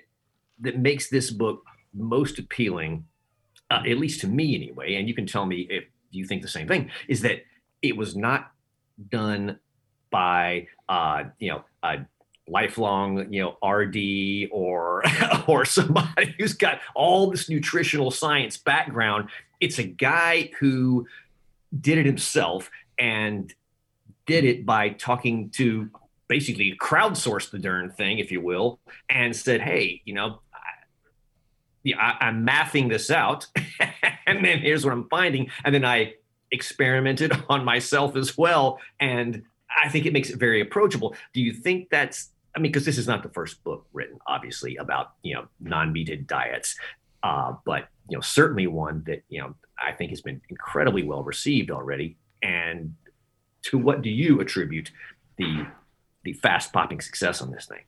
that 0.62 0.80
makes 0.80 1.10
this 1.10 1.30
book 1.30 1.64
most 1.94 2.40
appealing, 2.40 3.06
uh, 3.70 3.84
at 3.88 3.98
least 3.98 4.22
to 4.22 4.28
me 4.28 4.56
anyway, 4.56 4.96
and 4.96 5.08
you 5.08 5.14
can 5.14 5.26
tell 5.26 5.46
me 5.46 5.68
if 5.70 5.86
you 6.12 6.26
think 6.26 6.42
the 6.42 6.48
same 6.48 6.68
thing, 6.68 6.90
is 7.08 7.22
that 7.22 7.44
it 7.82 7.96
was 7.96 8.16
not 8.16 8.52
done 9.10 9.60
by 10.10 10.68
uh, 10.90 11.26
you 11.40 11.52
know 11.52 11.64
a 11.84 11.98
lifelong 12.48 13.32
you 13.32 13.42
know 13.42 13.68
RD 13.68 14.50
or 14.52 15.04
or 15.48 15.66
somebody 15.66 16.34
who's 16.40 16.54
got 16.54 16.80
all 16.96 17.30
this 17.30 17.50
nutritional 17.50 18.10
science 18.10 18.58
background. 18.58 19.30
It's 19.60 19.80
a 19.80 19.84
guy 19.84 20.52
who 20.60 21.08
did 21.80 21.98
it 21.98 22.06
himself 22.06 22.70
and 22.98 23.54
did 24.26 24.46
it 24.46 24.66
by 24.66 24.90
talking 24.90 25.50
to 25.52 25.90
basically 26.28 26.76
crowdsourced 26.80 27.52
the 27.52 27.60
darn 27.60 27.92
thing, 27.92 28.20
if 28.20 28.32
you 28.32 28.42
will, 28.42 28.80
and 29.10 29.36
said, 29.36 29.62
"Hey, 29.62 30.02
you 30.06 30.14
know, 30.14 30.42
I, 31.98 32.18
I'm 32.22 32.46
mathing 32.46 32.90
this 32.90 33.10
out, 33.10 33.48
and 34.28 34.44
then 34.44 34.60
here's 34.60 34.86
what 34.86 34.94
I'm 34.94 35.08
finding," 35.10 35.50
and 35.64 35.74
then 35.74 35.86
I 35.86 36.16
experimented 36.52 37.32
on 37.50 37.66
myself 37.66 38.16
as 38.16 38.38
well, 38.38 38.80
and 39.00 39.44
I 39.84 39.90
think 39.90 40.06
it 40.06 40.14
makes 40.14 40.30
it 40.30 40.38
very 40.38 40.62
approachable. 40.62 41.16
Do 41.34 41.42
you 41.42 41.54
think 41.54 41.90
that's? 41.90 42.30
I 42.56 42.60
mean, 42.60 42.72
because 42.72 42.86
this 42.86 42.98
is 42.98 43.08
not 43.08 43.22
the 43.22 43.30
first 43.30 43.64
book 43.64 43.86
written, 43.94 44.18
obviously, 44.26 44.78
about 44.78 45.14
you 45.24 45.36
know 45.36 45.48
non-meated 45.60 46.28
diets, 46.28 46.76
uh, 47.24 47.54
but 47.66 47.88
you 48.10 48.18
know 48.18 48.22
certainly 48.22 48.68
one 48.68 49.04
that 49.08 49.24
you 49.30 49.42
know 49.42 49.56
I 49.80 49.92
think 49.92 50.10
has 50.12 50.22
been 50.22 50.42
incredibly 50.50 51.04
well 51.04 51.24
received 51.24 51.72
already. 51.72 52.18
And 52.42 52.96
to 53.64 53.78
what 53.78 54.02
do 54.02 54.10
you 54.10 54.40
attribute 54.40 54.92
the 55.38 55.66
the 56.28 56.34
fast 56.34 56.74
popping 56.74 57.00
success 57.00 57.42
on 57.42 57.52
this 57.52 57.66
thing? 57.66 57.84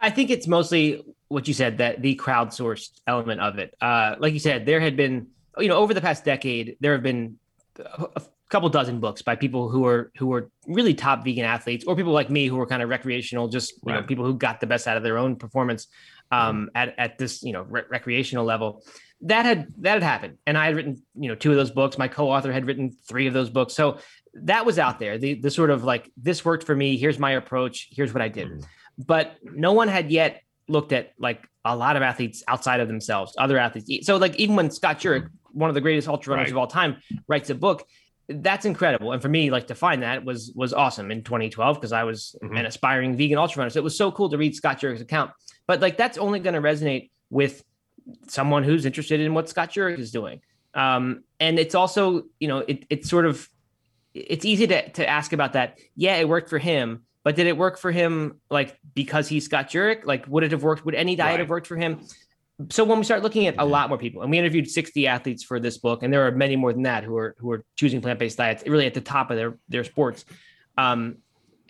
I 0.00 0.10
think 0.10 0.30
it's 0.30 0.46
mostly 0.46 1.02
what 1.28 1.48
you 1.48 1.54
said 1.54 1.78
that 1.78 2.02
the 2.02 2.16
crowdsourced 2.16 3.00
element 3.06 3.40
of 3.40 3.58
it. 3.58 3.74
Uh, 3.80 4.16
like 4.18 4.32
you 4.34 4.38
said, 4.38 4.66
there 4.66 4.80
had 4.80 4.96
been, 4.96 5.28
you 5.58 5.68
know, 5.68 5.76
over 5.76 5.94
the 5.94 6.00
past 6.00 6.24
decade, 6.24 6.76
there 6.80 6.92
have 6.92 7.02
been 7.02 7.38
a 7.78 8.22
couple 8.48 8.68
dozen 8.68 9.00
books 9.00 9.22
by 9.22 9.36
people 9.36 9.68
who 9.68 9.86
are 9.86 10.10
who 10.18 10.32
are 10.34 10.50
really 10.66 10.92
top 10.92 11.24
vegan 11.24 11.44
athletes, 11.44 11.84
or 11.86 11.96
people 11.96 12.12
like 12.12 12.30
me 12.30 12.46
who 12.46 12.56
were 12.56 12.66
kind 12.66 12.82
of 12.82 12.88
recreational, 12.88 13.48
just 13.48 13.72
you 13.72 13.92
right. 13.92 14.00
know, 14.00 14.06
people 14.06 14.24
who 14.24 14.34
got 14.34 14.60
the 14.60 14.66
best 14.66 14.86
out 14.86 14.96
of 14.96 15.02
their 15.02 15.18
own 15.18 15.36
performance 15.36 15.86
um, 16.30 16.70
at 16.74 16.94
at 16.98 17.18
this 17.18 17.42
you 17.42 17.52
know 17.52 17.62
re- 17.62 17.84
recreational 17.88 18.44
level. 18.44 18.84
That 19.22 19.46
had 19.46 19.68
that 19.78 19.94
had 19.94 20.02
happened, 20.02 20.38
and 20.46 20.58
I 20.58 20.66
had 20.66 20.76
written 20.76 21.02
you 21.18 21.28
know 21.28 21.34
two 21.34 21.50
of 21.50 21.56
those 21.56 21.70
books. 21.70 21.96
My 21.96 22.08
co-author 22.08 22.52
had 22.52 22.66
written 22.66 22.92
three 23.08 23.26
of 23.26 23.34
those 23.34 23.48
books. 23.48 23.74
So 23.74 23.98
that 24.42 24.66
was 24.66 24.78
out 24.78 24.98
there. 24.98 25.18
The 25.18 25.34
the 25.34 25.50
sort 25.50 25.70
of 25.70 25.84
like 25.84 26.10
this 26.16 26.44
worked 26.44 26.64
for 26.64 26.74
me. 26.74 26.96
Here's 26.96 27.18
my 27.18 27.32
approach. 27.32 27.88
Here's 27.90 28.12
what 28.12 28.22
I 28.22 28.28
did. 28.28 28.48
Mm-hmm. 28.48 28.60
But 28.98 29.36
no 29.42 29.72
one 29.72 29.88
had 29.88 30.10
yet 30.10 30.42
looked 30.68 30.92
at 30.92 31.12
like 31.18 31.46
a 31.64 31.76
lot 31.76 31.96
of 31.96 32.02
athletes 32.02 32.42
outside 32.48 32.80
of 32.80 32.88
themselves, 32.88 33.34
other 33.38 33.58
athletes. 33.58 34.06
So 34.06 34.16
like 34.16 34.36
even 34.36 34.56
when 34.56 34.70
Scott 34.70 34.98
Jurek, 34.98 35.22
mm-hmm. 35.22 35.58
one 35.58 35.70
of 35.70 35.74
the 35.74 35.80
greatest 35.80 36.08
ultra 36.08 36.32
runners 36.34 36.46
right. 36.46 36.52
of 36.52 36.58
all 36.58 36.66
time, 36.66 36.96
writes 37.28 37.50
a 37.50 37.54
book, 37.54 37.86
that's 38.28 38.64
incredible. 38.64 39.12
And 39.12 39.22
for 39.22 39.28
me, 39.28 39.50
like 39.50 39.68
to 39.68 39.74
find 39.74 40.02
that 40.02 40.24
was 40.24 40.52
was 40.54 40.72
awesome 40.72 41.10
in 41.10 41.22
2012 41.22 41.76
because 41.76 41.92
I 41.92 42.04
was 42.04 42.36
mm-hmm. 42.42 42.56
an 42.56 42.66
aspiring 42.66 43.16
vegan 43.16 43.38
ultra 43.38 43.60
runner. 43.60 43.70
So 43.70 43.78
it 43.78 43.84
was 43.84 43.96
so 43.96 44.10
cool 44.10 44.28
to 44.30 44.38
read 44.38 44.54
Scott 44.54 44.80
Jurek's 44.80 45.00
account. 45.00 45.30
But 45.66 45.80
like 45.80 45.96
that's 45.96 46.18
only 46.18 46.40
going 46.40 46.54
to 46.54 46.60
resonate 46.60 47.10
with 47.30 47.62
someone 48.28 48.64
who's 48.64 48.86
interested 48.86 49.20
in 49.20 49.34
what 49.34 49.48
Scott 49.48 49.72
Jurek 49.72 49.98
is 49.98 50.10
doing. 50.10 50.40
Um, 50.74 51.24
and 51.40 51.58
it's 51.58 51.74
also, 51.74 52.24
you 52.38 52.48
know, 52.48 52.58
it, 52.58 52.84
it's 52.90 53.08
sort 53.08 53.26
of 53.26 53.48
it's 54.16 54.44
easy 54.44 54.66
to, 54.66 54.88
to 54.90 55.08
ask 55.08 55.32
about 55.32 55.52
that. 55.52 55.78
Yeah, 55.94 56.16
it 56.16 56.28
worked 56.28 56.48
for 56.48 56.58
him, 56.58 57.02
but 57.22 57.36
did 57.36 57.46
it 57.46 57.56
work 57.56 57.78
for 57.78 57.90
him 57.90 58.40
like 58.50 58.78
because 58.94 59.28
he's 59.28 59.44
Scott 59.44 59.68
Jurek? 59.68 60.04
Like, 60.04 60.26
would 60.26 60.44
it 60.44 60.52
have 60.52 60.62
worked? 60.62 60.84
Would 60.84 60.94
any 60.94 61.16
diet 61.16 61.32
right. 61.32 61.40
have 61.40 61.48
worked 61.48 61.66
for 61.66 61.76
him? 61.76 62.00
So 62.70 62.84
when 62.84 62.98
we 62.98 63.04
start 63.04 63.22
looking 63.22 63.46
at 63.46 63.56
a 63.58 63.64
lot 63.66 63.90
more 63.90 63.98
people, 63.98 64.22
and 64.22 64.30
we 64.30 64.38
interviewed 64.38 64.70
60 64.70 65.06
athletes 65.06 65.42
for 65.42 65.60
this 65.60 65.76
book, 65.76 66.02
and 66.02 66.10
there 66.10 66.26
are 66.26 66.32
many 66.32 66.56
more 66.56 66.72
than 66.72 66.82
that 66.84 67.04
who 67.04 67.16
are 67.16 67.34
who 67.38 67.50
are 67.52 67.64
choosing 67.76 68.00
plant-based 68.00 68.38
diets, 68.38 68.64
really 68.66 68.86
at 68.86 68.94
the 68.94 69.00
top 69.00 69.30
of 69.30 69.36
their 69.36 69.58
their 69.68 69.84
sports. 69.84 70.24
Um, 70.78 71.18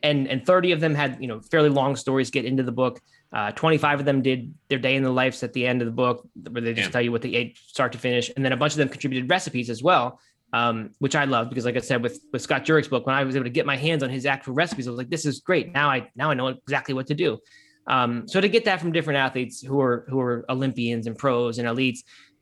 and 0.02 0.28
and 0.28 0.46
30 0.46 0.72
of 0.72 0.80
them 0.80 0.94
had 0.94 1.18
you 1.20 1.26
know 1.26 1.40
fairly 1.40 1.70
long 1.70 1.96
stories 1.96 2.30
get 2.30 2.44
into 2.44 2.62
the 2.62 2.72
book. 2.72 3.00
Uh, 3.32 3.50
25 3.50 4.00
of 4.00 4.06
them 4.06 4.22
did 4.22 4.54
their 4.68 4.78
day 4.78 4.94
in 4.94 5.02
the 5.02 5.10
lives 5.10 5.42
at 5.42 5.52
the 5.52 5.66
end 5.66 5.82
of 5.82 5.86
the 5.86 5.92
book, 5.92 6.26
where 6.48 6.62
they 6.62 6.72
just 6.72 6.88
yeah. 6.88 6.92
tell 6.92 7.02
you 7.02 7.10
what 7.10 7.22
they 7.22 7.34
ate 7.34 7.58
start 7.58 7.92
to 7.92 7.98
finish, 7.98 8.30
and 8.36 8.44
then 8.44 8.52
a 8.52 8.56
bunch 8.56 8.72
of 8.74 8.78
them 8.78 8.88
contributed 8.88 9.28
recipes 9.28 9.68
as 9.68 9.82
well 9.82 10.20
um, 10.56 10.90
which 11.00 11.14
I 11.14 11.24
love 11.24 11.50
because, 11.50 11.66
like 11.66 11.76
I 11.76 11.80
said, 11.80 12.02
with 12.02 12.18
with 12.32 12.40
Scott 12.40 12.64
Jurek's 12.64 12.88
book, 12.88 13.04
when 13.04 13.14
I 13.14 13.24
was 13.24 13.36
able 13.36 13.44
to 13.44 13.50
get 13.50 13.66
my 13.66 13.76
hands 13.76 14.02
on 14.02 14.08
his 14.08 14.24
actual 14.24 14.54
recipes, 14.54 14.86
I 14.86 14.90
was 14.90 14.98
like, 14.98 15.10
"This 15.10 15.26
is 15.26 15.40
great." 15.40 15.72
Now 15.72 15.90
I 15.90 16.08
now 16.16 16.30
I 16.30 16.34
know 16.34 16.48
exactly 16.48 16.94
what 16.94 17.06
to 17.08 17.14
do. 17.14 17.38
Um, 17.86 18.26
so 18.26 18.40
to 18.40 18.48
get 18.48 18.64
that 18.64 18.80
from 18.80 18.90
different 18.90 19.18
athletes 19.18 19.60
who 19.60 19.78
are 19.80 20.06
who 20.08 20.18
are 20.18 20.46
Olympians 20.48 21.06
and 21.06 21.16
pros 21.16 21.58
and 21.58 21.68
elites, 21.68 21.98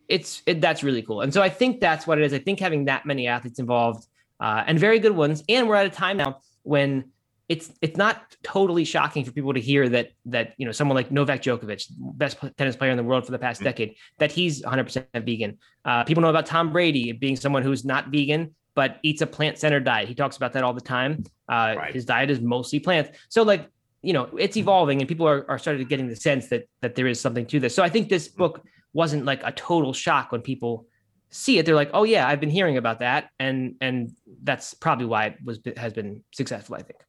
it's 0.08 0.42
it, 0.46 0.60
that's 0.60 0.84
really 0.84 1.02
cool. 1.02 1.22
And 1.22 1.34
so 1.34 1.42
I 1.42 1.48
think 1.48 1.80
that's 1.80 2.06
what 2.06 2.18
it 2.18 2.24
is. 2.24 2.32
I 2.32 2.38
think 2.38 2.60
having 2.60 2.84
that 2.84 3.04
many 3.04 3.26
athletes 3.26 3.58
involved 3.58 4.06
uh, 4.38 4.62
and 4.64 4.78
very 4.78 5.00
good 5.00 5.16
ones, 5.16 5.42
and 5.48 5.68
we're 5.68 5.74
at 5.74 5.86
a 5.86 5.90
time 5.90 6.18
now 6.18 6.38
when 6.62 7.10
it's 7.48 7.70
it's 7.82 7.96
not 7.96 8.22
totally 8.42 8.84
shocking 8.84 9.24
for 9.24 9.32
people 9.32 9.52
to 9.52 9.60
hear 9.60 9.88
that 9.88 10.10
that 10.26 10.54
you 10.56 10.64
know 10.64 10.72
someone 10.72 10.94
like 10.94 11.10
Novak 11.10 11.42
Djokovic, 11.42 11.86
best 11.98 12.38
tennis 12.56 12.76
player 12.76 12.90
in 12.90 12.96
the 12.96 13.02
world 13.02 13.26
for 13.26 13.32
the 13.32 13.38
past 13.38 13.60
mm-hmm. 13.60 13.66
decade, 13.66 13.96
that 14.18 14.32
he's 14.32 14.62
100% 14.62 15.06
vegan. 15.24 15.58
Uh, 15.84 16.04
people 16.04 16.22
know 16.22 16.30
about 16.30 16.46
Tom 16.46 16.72
Brady 16.72 17.12
being 17.12 17.36
someone 17.36 17.62
who's 17.62 17.84
not 17.84 18.08
vegan 18.08 18.54
but 18.74 18.98
eats 19.02 19.22
a 19.22 19.26
plant-centered 19.26 19.84
diet. 19.84 20.08
He 20.08 20.14
talks 20.14 20.36
about 20.36 20.52
that 20.54 20.64
all 20.64 20.72
the 20.72 20.80
time. 20.80 21.24
Uh, 21.48 21.74
right. 21.76 21.94
His 21.94 22.04
diet 22.04 22.30
is 22.30 22.40
mostly 22.40 22.80
plants. 22.80 23.16
So 23.28 23.42
like 23.42 23.68
you 24.02 24.12
know 24.12 24.24
it's 24.38 24.56
evolving, 24.56 25.00
and 25.00 25.08
people 25.08 25.26
are 25.26 25.48
are 25.50 25.58
starting 25.58 25.84
to 25.84 25.88
getting 25.88 26.08
the 26.08 26.16
sense 26.16 26.48
that 26.48 26.64
that 26.82 26.94
there 26.94 27.06
is 27.06 27.20
something 27.20 27.46
to 27.46 27.60
this. 27.60 27.74
So 27.74 27.82
I 27.82 27.88
think 27.88 28.08
this 28.08 28.28
mm-hmm. 28.28 28.38
book 28.38 28.66
wasn't 28.92 29.24
like 29.24 29.42
a 29.44 29.52
total 29.52 29.92
shock 29.92 30.32
when 30.32 30.40
people 30.40 30.86
see 31.30 31.58
it. 31.58 31.66
They're 31.66 31.74
like, 31.74 31.90
oh 31.92 32.04
yeah, 32.04 32.28
I've 32.28 32.40
been 32.40 32.50
hearing 32.50 32.76
about 32.76 33.00
that, 33.00 33.30
and 33.38 33.76
and 33.80 34.12
that's 34.42 34.74
probably 34.74 35.06
why 35.06 35.26
it 35.26 35.36
was 35.44 35.60
has 35.76 35.92
been 35.92 36.22
successful. 36.32 36.76
I 36.76 36.82
think. 36.82 37.00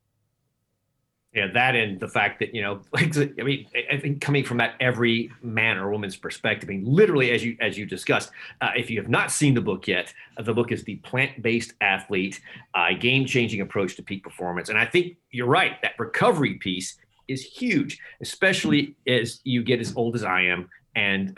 Yeah, 1.36 1.48
that 1.54 1.76
and 1.76 2.00
the 2.00 2.08
fact 2.08 2.40
that 2.40 2.56
you 2.56 2.62
know, 2.62 2.80
like, 2.94 3.16
I 3.18 3.44
mean, 3.44 3.68
I 3.92 3.98
think 3.98 4.22
coming 4.22 4.46
from 4.46 4.58
that 4.58 4.76
every 4.80 5.30
man 5.44 5.78
or 5.78 5.90
woman's 5.92 6.16
perspective, 6.16 6.70
I 6.70 6.74
mean, 6.74 6.86
literally, 6.86 7.32
as 7.32 7.44
you 7.44 7.58
as 7.60 7.78
you 7.78 7.86
discussed, 7.86 8.32
uh, 8.62 8.72
if 8.76 8.90
you 8.90 8.98
have 9.02 9.10
not 9.10 9.32
seen 9.32 9.54
the 9.54 9.62
book 9.62 9.86
yet, 9.86 10.14
uh, 10.38 10.44
the 10.44 10.54
book 10.54 10.72
is 10.72 10.86
the 10.86 10.96
Plant-Based 10.98 11.74
Athlete: 11.82 12.40
uh, 12.74 12.94
Game-Changing 12.98 13.60
Approach 13.60 13.98
to 13.98 14.04
Peak 14.04 14.24
Performance, 14.24 14.70
and 14.70 14.78
I 14.78 14.86
think 14.86 15.18
you're 15.30 15.46
right. 15.46 15.82
That 15.82 16.00
recovery 16.00 16.54
piece 16.54 16.96
is 17.28 17.44
huge, 17.44 18.00
especially 18.22 18.96
as 19.06 19.42
you 19.44 19.62
get 19.62 19.82
as 19.82 19.94
old 19.98 20.16
as 20.16 20.24
I 20.24 20.44
am, 20.44 20.70
and 20.96 21.38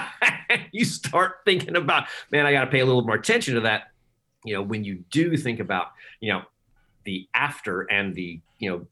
you 0.72 0.84
start 0.84 1.36
thinking 1.44 1.76
about, 1.76 2.08
man, 2.32 2.44
I 2.44 2.52
got 2.52 2.64
to 2.64 2.70
pay 2.70 2.80
a 2.80 2.84
little 2.84 3.04
more 3.04 3.14
attention 3.14 3.54
to 3.54 3.60
that. 3.60 3.92
You 4.44 4.54
know, 4.54 4.62
when 4.62 4.82
you 4.82 5.04
do 5.12 5.36
think 5.36 5.60
about, 5.60 5.92
you 6.18 6.32
know, 6.32 6.42
the 7.04 7.28
after 7.34 7.82
and 7.82 8.14
the 8.16 8.40
you 8.58 8.68
know 8.68 8.86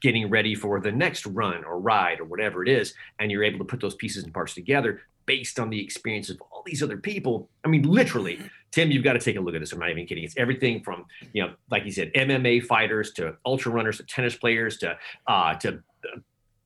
getting 0.00 0.28
ready 0.30 0.54
for 0.54 0.80
the 0.80 0.92
next 0.92 1.26
run 1.26 1.64
or 1.64 1.78
ride 1.78 2.20
or 2.20 2.24
whatever 2.24 2.62
it 2.62 2.68
is, 2.68 2.94
and 3.18 3.30
you're 3.30 3.44
able 3.44 3.58
to 3.58 3.64
put 3.64 3.80
those 3.80 3.94
pieces 3.94 4.24
and 4.24 4.32
parts 4.32 4.54
together 4.54 5.02
based 5.26 5.60
on 5.60 5.70
the 5.70 5.80
experience 5.80 6.28
of 6.30 6.40
all 6.50 6.62
these 6.66 6.82
other 6.82 6.96
people. 6.96 7.48
I 7.64 7.68
mean, 7.68 7.82
literally, 7.82 8.40
Tim, 8.72 8.90
you've 8.90 9.04
got 9.04 9.12
to 9.12 9.18
take 9.18 9.36
a 9.36 9.40
look 9.40 9.54
at 9.54 9.60
this. 9.60 9.72
I'm 9.72 9.78
not 9.78 9.90
even 9.90 10.06
kidding. 10.06 10.24
It's 10.24 10.36
everything 10.36 10.82
from, 10.82 11.06
you 11.32 11.42
know, 11.42 11.54
like 11.70 11.84
you 11.84 11.92
said, 11.92 12.12
MMA 12.14 12.64
fighters 12.64 13.12
to 13.12 13.36
ultra 13.44 13.72
runners 13.72 13.98
to 13.98 14.04
tennis 14.04 14.36
players 14.36 14.78
to 14.78 14.96
uh, 15.26 15.54
to 15.56 15.82
uh, 16.04 16.18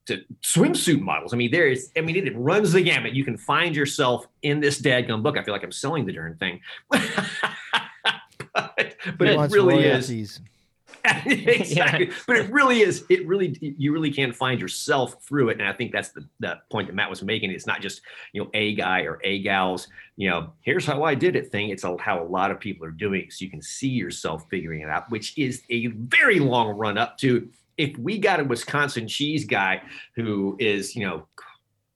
to 0.07 0.23
swimsuit 0.43 1.01
models. 1.01 1.33
I 1.33 1.37
mean, 1.37 1.51
there 1.51 1.67
is, 1.67 1.91
I 1.97 2.01
mean, 2.01 2.15
it, 2.15 2.27
it, 2.27 2.37
runs 2.37 2.71
the 2.71 2.81
gamut. 2.81 3.13
You 3.13 3.25
can 3.25 3.37
find 3.37 3.75
yourself 3.75 4.27
in 4.43 4.59
this 4.59 4.79
dadgum 4.79 5.23
book. 5.23 5.37
I 5.37 5.43
feel 5.43 5.53
like 5.53 5.63
I'm 5.63 5.71
selling 5.71 6.05
the 6.05 6.13
darn 6.13 6.35
thing. 6.37 6.61
but, 6.89 7.07
but 8.53 9.27
it 9.27 9.51
really 9.51 9.75
royalties. 9.75 10.09
is. 10.09 10.41
exactly. 11.25 12.07
Yeah. 12.07 12.13
But 12.27 12.37
it 12.37 12.51
really 12.51 12.81
is, 12.81 13.05
it 13.09 13.27
really, 13.27 13.57
you 13.59 13.91
really 13.91 14.11
can 14.11 14.33
find 14.33 14.59
yourself 14.59 15.23
through 15.23 15.49
it. 15.49 15.59
And 15.59 15.67
I 15.67 15.73
think 15.73 15.91
that's 15.91 16.09
the, 16.09 16.27
the 16.39 16.59
point 16.71 16.87
that 16.87 16.93
Matt 16.93 17.09
was 17.09 17.23
making. 17.23 17.51
It's 17.51 17.67
not 17.67 17.81
just, 17.81 18.01
you 18.33 18.43
know, 18.43 18.49
a 18.53 18.75
guy 18.75 19.01
or 19.01 19.19
a 19.23 19.41
gals, 19.41 19.87
you 20.17 20.29
know, 20.29 20.53
here's 20.61 20.85
how 20.85 21.03
I 21.03 21.15
did 21.15 21.35
it 21.35 21.51
thing. 21.51 21.69
It's 21.69 21.83
a, 21.83 21.97
how 21.97 22.21
a 22.21 22.25
lot 22.25 22.51
of 22.51 22.59
people 22.59 22.85
are 22.85 22.91
doing 22.91 23.21
it. 23.21 23.33
So 23.33 23.45
you 23.45 23.51
can 23.51 23.61
see 23.61 23.89
yourself 23.89 24.45
figuring 24.49 24.81
it 24.81 24.89
out, 24.89 25.09
which 25.09 25.37
is 25.37 25.63
a 25.69 25.87
very 25.87 26.39
long 26.39 26.77
run 26.77 26.97
up 26.97 27.17
to 27.19 27.49
if 27.77 27.97
we 27.97 28.17
got 28.17 28.39
a 28.39 28.43
Wisconsin 28.43 29.07
cheese 29.07 29.45
guy 29.45 29.81
who 30.15 30.55
is, 30.59 30.95
you 30.95 31.05
know, 31.05 31.27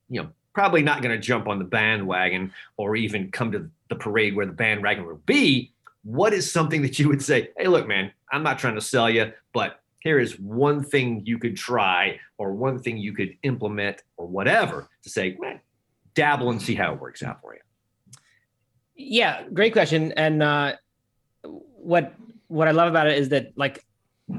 you 0.08 0.22
know, 0.22 0.28
probably 0.52 0.82
not 0.82 1.02
going 1.02 1.14
to 1.14 1.20
jump 1.20 1.48
on 1.48 1.58
the 1.58 1.64
bandwagon 1.64 2.52
or 2.76 2.96
even 2.96 3.30
come 3.30 3.52
to 3.52 3.70
the 3.88 3.94
parade 3.94 4.34
where 4.34 4.46
the 4.46 4.52
bandwagon 4.52 5.06
will 5.06 5.20
be, 5.26 5.72
what 6.02 6.32
is 6.32 6.50
something 6.50 6.82
that 6.82 6.98
you 6.98 7.08
would 7.08 7.22
say, 7.22 7.50
hey, 7.58 7.66
look, 7.66 7.86
man, 7.86 8.12
I'm 8.32 8.42
not 8.42 8.58
trying 8.58 8.76
to 8.76 8.80
sell 8.80 9.10
you, 9.10 9.32
but 9.52 9.80
here 10.00 10.18
is 10.18 10.38
one 10.38 10.82
thing 10.82 11.22
you 11.24 11.38
could 11.38 11.56
try 11.56 12.18
or 12.38 12.52
one 12.52 12.78
thing 12.78 12.96
you 12.96 13.12
could 13.12 13.36
implement 13.42 14.02
or 14.16 14.26
whatever 14.26 14.88
to 15.02 15.10
say, 15.10 15.36
man, 15.38 15.60
dabble 16.14 16.50
and 16.50 16.60
see 16.60 16.74
how 16.74 16.94
it 16.94 17.00
works 17.00 17.22
out 17.22 17.40
for 17.40 17.54
you. 17.54 17.60
Yeah, 18.96 19.42
great 19.52 19.72
question. 19.72 20.12
And 20.12 20.42
uh, 20.42 20.74
what 21.42 22.14
what 22.48 22.66
I 22.66 22.72
love 22.72 22.88
about 22.88 23.06
it 23.06 23.16
is 23.16 23.28
that, 23.30 23.52
like 23.56 23.84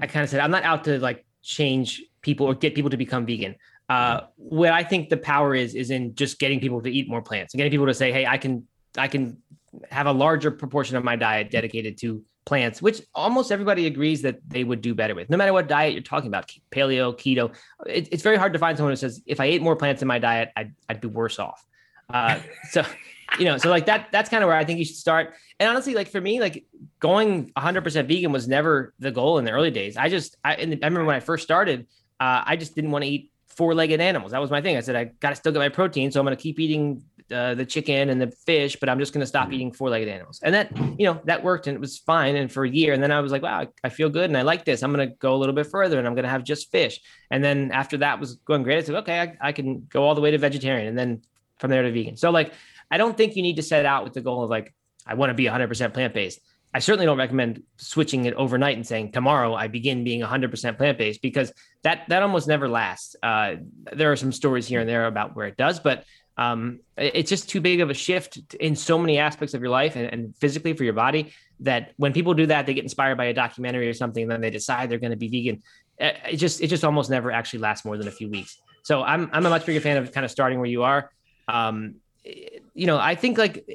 I 0.01 0.07
kind 0.07 0.23
of 0.23 0.29
said, 0.29 0.39
I'm 0.39 0.51
not 0.51 0.63
out 0.63 0.83
to 0.83 0.99
like 0.99 1.25
change 1.41 2.03
people 2.21 2.45
or 2.45 2.53
get 2.53 2.75
people 2.75 2.89
to 2.89 2.97
become 2.97 3.25
vegan. 3.25 3.55
Uh, 3.89 4.21
what 4.35 4.71
I 4.71 4.83
think 4.83 5.09
the 5.09 5.17
power 5.17 5.55
is 5.55 5.73
is 5.75 5.89
in 5.89 6.15
just 6.15 6.39
getting 6.39 6.59
people 6.59 6.81
to 6.81 6.89
eat 6.89 7.09
more 7.09 7.21
plants 7.21 7.53
and 7.53 7.59
getting 7.59 7.71
people 7.71 7.87
to 7.87 7.93
say, 7.93 8.11
"Hey, 8.11 8.25
I 8.25 8.37
can 8.37 8.67
I 8.97 9.07
can 9.07 9.41
have 9.89 10.07
a 10.07 10.11
larger 10.11 10.51
proportion 10.51 10.97
of 10.97 11.03
my 11.03 11.15
diet 11.15 11.51
dedicated 11.51 11.97
to 11.99 12.23
plants, 12.45 12.81
which 12.81 13.01
almost 13.13 13.51
everybody 13.51 13.85
agrees 13.85 14.21
that 14.23 14.39
they 14.47 14.63
would 14.63 14.81
do 14.81 14.95
better 14.95 15.15
with, 15.15 15.29
no 15.29 15.37
matter 15.37 15.53
what 15.53 15.67
diet 15.67 15.93
you're 15.93 16.01
talking 16.01 16.27
about, 16.27 16.51
paleo, 16.71 17.15
keto. 17.15 17.53
It, 17.85 18.09
it's 18.11 18.23
very 18.23 18.37
hard 18.37 18.53
to 18.53 18.59
find 18.59 18.77
someone 18.77 18.91
who 18.91 18.97
says, 18.97 19.21
if 19.25 19.39
I 19.39 19.45
ate 19.45 19.61
more 19.61 19.75
plants 19.75 20.01
in 20.01 20.07
my 20.07 20.19
diet, 20.19 20.49
I'd, 20.55 20.73
I'd 20.89 21.01
be 21.01 21.07
worse 21.07 21.39
off. 21.39 21.63
Uh, 22.09 22.39
so, 22.69 22.83
you 23.39 23.45
know, 23.45 23.57
so 23.57 23.69
like 23.69 23.85
that, 23.85 24.09
that's 24.11 24.29
kind 24.29 24.43
of 24.43 24.47
where 24.47 24.57
I 24.57 24.65
think 24.65 24.79
you 24.79 24.85
should 24.85 24.97
start. 24.97 25.33
And 25.59 25.69
honestly, 25.69 25.93
like 25.93 26.09
for 26.09 26.19
me, 26.19 26.41
like 26.41 26.65
going 26.99 27.51
100% 27.51 28.07
vegan 28.07 28.31
was 28.31 28.47
never 28.47 28.93
the 28.99 29.11
goal 29.11 29.37
in 29.37 29.45
the 29.45 29.51
early 29.51 29.71
days. 29.71 29.95
I 29.95 30.09
just, 30.09 30.35
I, 30.43 30.55
I 30.55 30.63
remember 30.63 31.05
when 31.05 31.15
I 31.15 31.19
first 31.19 31.43
started, 31.43 31.87
uh, 32.19 32.43
I 32.45 32.55
just 32.55 32.75
didn't 32.75 32.91
want 32.91 33.03
to 33.03 33.09
eat 33.09 33.31
four-legged 33.47 34.01
animals. 34.01 34.31
That 34.31 34.41
was 34.41 34.49
my 34.49 34.61
thing. 34.61 34.77
I 34.77 34.79
said 34.79 34.95
I 34.95 35.05
got 35.05 35.29
to 35.29 35.35
still 35.35 35.51
get 35.51 35.59
my 35.59 35.69
protein, 35.69 36.11
so 36.11 36.19
I'm 36.19 36.25
going 36.25 36.35
to 36.35 36.41
keep 36.41 36.59
eating 36.59 37.03
uh, 37.31 37.55
the 37.55 37.65
chicken 37.65 38.09
and 38.09 38.21
the 38.21 38.31
fish, 38.45 38.77
but 38.79 38.89
I'm 38.89 38.99
just 38.99 39.13
going 39.13 39.21
to 39.21 39.27
stop 39.27 39.45
mm-hmm. 39.45 39.53
eating 39.53 39.71
four-legged 39.71 40.07
animals. 40.07 40.39
And 40.43 40.53
that, 40.55 40.75
you 40.99 41.05
know, 41.05 41.21
that 41.25 41.43
worked 41.43 41.67
and 41.67 41.75
it 41.75 41.81
was 41.81 41.97
fine. 41.97 42.35
And 42.35 42.51
for 42.51 42.63
a 42.63 42.69
year, 42.69 42.93
and 42.93 43.01
then 43.01 43.11
I 43.11 43.19
was 43.19 43.31
like, 43.31 43.41
wow, 43.41 43.67
I 43.83 43.89
feel 43.89 44.09
good 44.09 44.29
and 44.29 44.37
I 44.37 44.41
like 44.41 44.65
this. 44.65 44.83
I'm 44.83 44.93
going 44.93 45.07
to 45.09 45.15
go 45.15 45.35
a 45.35 45.37
little 45.37 45.55
bit 45.55 45.67
further 45.67 45.97
and 45.97 46.07
I'm 46.07 46.15
going 46.15 46.23
to 46.23 46.29
have 46.29 46.43
just 46.43 46.71
fish. 46.71 46.99
And 47.29 47.43
then 47.43 47.71
after 47.71 47.97
that 47.97 48.19
was 48.19 48.35
going 48.35 48.63
great, 48.63 48.77
I 48.77 48.81
said, 48.81 48.95
okay, 48.95 49.19
I, 49.19 49.37
I 49.49 49.51
can 49.51 49.87
go 49.89 50.03
all 50.03 50.15
the 50.15 50.21
way 50.21 50.31
to 50.31 50.37
vegetarian, 50.37 50.87
and 50.87 50.97
then 50.97 51.21
from 51.59 51.71
there 51.71 51.83
to 51.83 51.91
vegan. 51.91 52.17
So 52.17 52.31
like, 52.31 52.53
I 52.89 52.97
don't 52.97 53.15
think 53.15 53.35
you 53.35 53.41
need 53.41 53.55
to 53.55 53.63
set 53.63 53.85
out 53.85 54.03
with 54.03 54.13
the 54.13 54.21
goal 54.21 54.43
of 54.43 54.49
like, 54.49 54.73
I 55.05 55.13
want 55.13 55.29
to 55.29 55.33
be 55.33 55.45
100% 55.45 55.93
plant-based. 55.93 56.39
I 56.73 56.79
certainly 56.79 57.05
don't 57.05 57.17
recommend 57.17 57.63
switching 57.77 58.25
it 58.25 58.33
overnight 58.35 58.77
and 58.77 58.87
saying 58.87 59.11
tomorrow 59.11 59.53
I 59.53 59.67
begin 59.67 60.03
being 60.03 60.21
100% 60.21 60.77
plant 60.77 60.97
based 60.97 61.21
because 61.21 61.51
that 61.83 62.03
that 62.07 62.23
almost 62.23 62.47
never 62.47 62.69
lasts. 62.69 63.15
Uh, 63.21 63.55
there 63.91 64.11
are 64.11 64.15
some 64.15 64.31
stories 64.31 64.67
here 64.67 64.79
and 64.79 64.89
there 64.89 65.05
about 65.07 65.35
where 65.35 65.47
it 65.47 65.57
does, 65.57 65.79
but 65.79 66.05
um, 66.37 66.79
it's 66.97 67.29
just 67.29 67.49
too 67.49 67.61
big 67.61 67.81
of 67.81 67.89
a 67.89 67.93
shift 67.93 68.55
in 68.59 68.75
so 68.75 68.97
many 68.97 69.17
aspects 69.17 69.53
of 69.53 69.61
your 69.61 69.69
life 69.69 69.95
and, 69.95 70.11
and, 70.11 70.35
physically 70.37 70.73
for 70.73 70.83
your 70.83 70.93
body 70.93 71.33
that 71.59 71.91
when 71.97 72.13
people 72.13 72.33
do 72.33 72.45
that, 72.47 72.65
they 72.65 72.73
get 72.73 72.83
inspired 72.83 73.17
by 73.17 73.25
a 73.25 73.33
documentary 73.33 73.87
or 73.87 73.93
something, 73.93 74.23
and 74.23 74.31
then 74.31 74.41
they 74.41 74.49
decide 74.49 74.89
they're 74.89 74.97
going 74.97 75.11
to 75.11 75.17
be 75.17 75.27
vegan. 75.27 75.61
It 75.99 76.37
just 76.37 76.61
it 76.61 76.67
just 76.67 76.83
almost 76.83 77.09
never 77.09 77.31
actually 77.31 77.59
lasts 77.59 77.85
more 77.85 77.97
than 77.97 78.07
a 78.07 78.11
few 78.11 78.29
weeks. 78.29 78.57
So 78.83 79.03
I'm 79.03 79.29
I'm 79.33 79.45
a 79.45 79.49
much 79.49 79.65
bigger 79.65 79.79
fan 79.79 79.97
of 79.97 80.11
kind 80.11 80.25
of 80.25 80.31
starting 80.31 80.57
where 80.57 80.69
you 80.69 80.83
are. 80.83 81.11
Um, 81.47 81.95
you 82.23 82.87
know, 82.87 82.97
I 82.97 83.13
think 83.13 83.37
like 83.37 83.65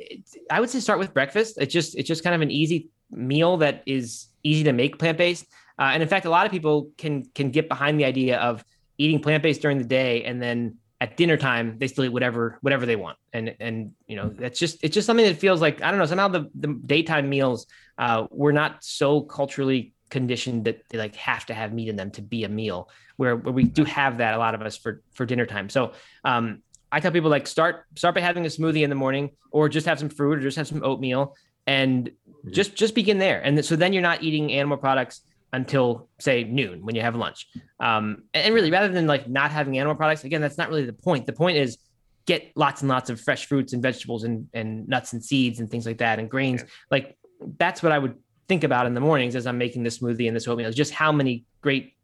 I 0.51 0.59
would 0.59 0.71
say 0.71 0.81
start 0.81 0.99
with 0.99 1.15
breakfast. 1.15 1.59
It's 1.59 1.73
just 1.73 1.97
it's 1.97 2.09
just 2.09 2.25
kind 2.25 2.35
of 2.35 2.41
an 2.41 2.51
easy 2.51 2.89
meal 3.11 3.59
that 3.59 3.83
is 3.87 4.27
easy 4.43 4.65
to 4.65 4.73
make 4.73 4.99
plant 4.99 5.19
based. 5.19 5.47
Uh, 5.79 5.91
and 5.93 6.03
in 6.03 6.09
fact, 6.09 6.27
a 6.27 6.31
lot 6.31 6.47
of 6.47 6.53
people 6.53 6.91
can 6.97 7.25
can 7.35 7.51
get 7.51 7.69
behind 7.69 8.01
the 8.01 8.05
idea 8.05 8.39
of 8.39 8.65
eating 8.99 9.21
plant 9.21 9.43
based 9.43 9.61
during 9.61 9.79
the 9.79 9.85
day 9.85 10.25
and 10.25 10.43
then 10.43 10.79
at 11.01 11.17
dinner 11.17 11.37
time 11.37 11.77
they 11.79 11.89
still 11.89 12.05
eat 12.05 12.13
whatever 12.13 12.59
whatever 12.63 12.87
they 12.87 12.97
want. 12.97 13.19
And 13.33 13.55
and 13.61 13.93
you 14.07 14.17
know 14.17 14.29
that's 14.29 14.59
just 14.59 14.83
it's 14.83 14.95
just 14.95 15.07
something 15.07 15.27
that 15.27 15.37
feels 15.37 15.61
like 15.61 15.83
i 15.83 15.91
don't 15.91 15.99
know 15.99 16.07
somehow 16.07 16.29
the, 16.29 16.51
the 16.55 16.69
daytime 16.87 17.29
meals 17.29 17.67
uh 17.99 18.27
we're 18.31 18.53
not 18.53 18.83
so 18.83 19.21
culturally 19.21 19.93
conditioned 20.09 20.65
that 20.65 20.83
they 20.89 20.99
like 20.99 21.17
have 21.17 21.45
to 21.47 21.55
have 21.55 21.73
meat 21.73 21.89
in 21.89 21.97
them 21.97 22.11
to 22.13 22.23
be 22.23 22.45
a 22.45 22.49
meal 22.49 22.89
where, 23.17 23.37
where 23.37 23.53
we 23.53 23.65
do 23.65 23.85
have 23.85 24.19
that 24.19 24.35
a 24.35 24.39
lot 24.39 24.55
of 24.55 24.63
us 24.63 24.77
for 24.77 25.03
for 25.13 25.27
dinner 25.27 25.47
time. 25.47 25.69
So 25.69 25.93
um 26.25 26.63
i 26.91 27.01
tell 27.01 27.13
people 27.13 27.31
like 27.31 27.47
start 27.47 27.85
start 27.97 28.15
by 28.15 28.21
having 28.21 28.47
a 28.47 28.49
smoothie 28.49 28.83
in 28.83 28.91
the 28.91 28.97
morning 28.97 29.31
or 29.51 29.69
just 29.69 29.87
have 29.87 29.99
some 29.99 30.09
fruit 30.09 30.39
or 30.39 30.41
just 30.41 30.57
have 30.57 30.69
some 30.69 30.83
oatmeal 30.83 31.37
and 31.67 32.09
mm-hmm. 32.09 32.53
just 32.53 32.75
just 32.75 32.95
begin 32.95 33.19
there. 33.19 33.41
And 33.43 33.63
so 33.65 33.77
then 33.77 33.93
you're 33.93 34.03
not 34.03 34.23
eating 34.23 34.53
animal 34.53 34.79
products 34.79 35.21
until 35.53 36.09
say 36.19 36.45
noon 36.45 36.85
when 36.85 36.95
you 36.95 37.03
have 37.03 37.17
lunch. 37.17 37.49
Um, 37.81 38.25
and 38.35 38.55
really, 38.55 38.71
rather 38.71 38.89
than 38.89 39.07
like 39.07 39.29
not 39.29 39.51
having 39.51 39.79
animal 39.79 39.95
products, 39.95 40.25
again, 40.25 40.41
that's 40.41 40.59
not 40.59 40.69
really 40.69 40.85
the 40.85 40.93
point. 40.93 41.27
The 41.27 41.33
point 41.33 41.57
is 41.57 41.79
get 42.27 42.53
lots 42.57 42.83
and 42.83 42.89
lots 42.89 43.09
of 43.09 43.21
fresh 43.21 43.47
fruits 43.47 43.73
and 43.73 43.83
vegetables 43.83 44.25
and, 44.25 44.49
and 44.53 44.89
nuts 44.89 45.13
and 45.13 45.25
seeds 45.25 45.61
and 45.61 45.71
things 45.71 45.87
like 45.87 45.99
that 45.99 46.19
and 46.19 46.29
grains. 46.29 46.63
Yeah. 46.63 46.69
Like 46.91 47.17
that's 47.59 47.83
what 47.83 47.93
I 47.93 47.99
would 47.99 48.17
think 48.49 48.65
about 48.65 48.87
in 48.87 48.95
the 48.95 49.01
mornings 49.01 49.37
as 49.37 49.47
I'm 49.47 49.59
making 49.59 49.83
this 49.83 49.99
smoothie 49.99 50.27
and 50.27 50.37
this 50.37 50.47
oatmeal 50.47 50.69
is 50.69 50.75
just 50.75 50.93
how 50.93 51.13
many 51.13 51.45
great 51.61 51.95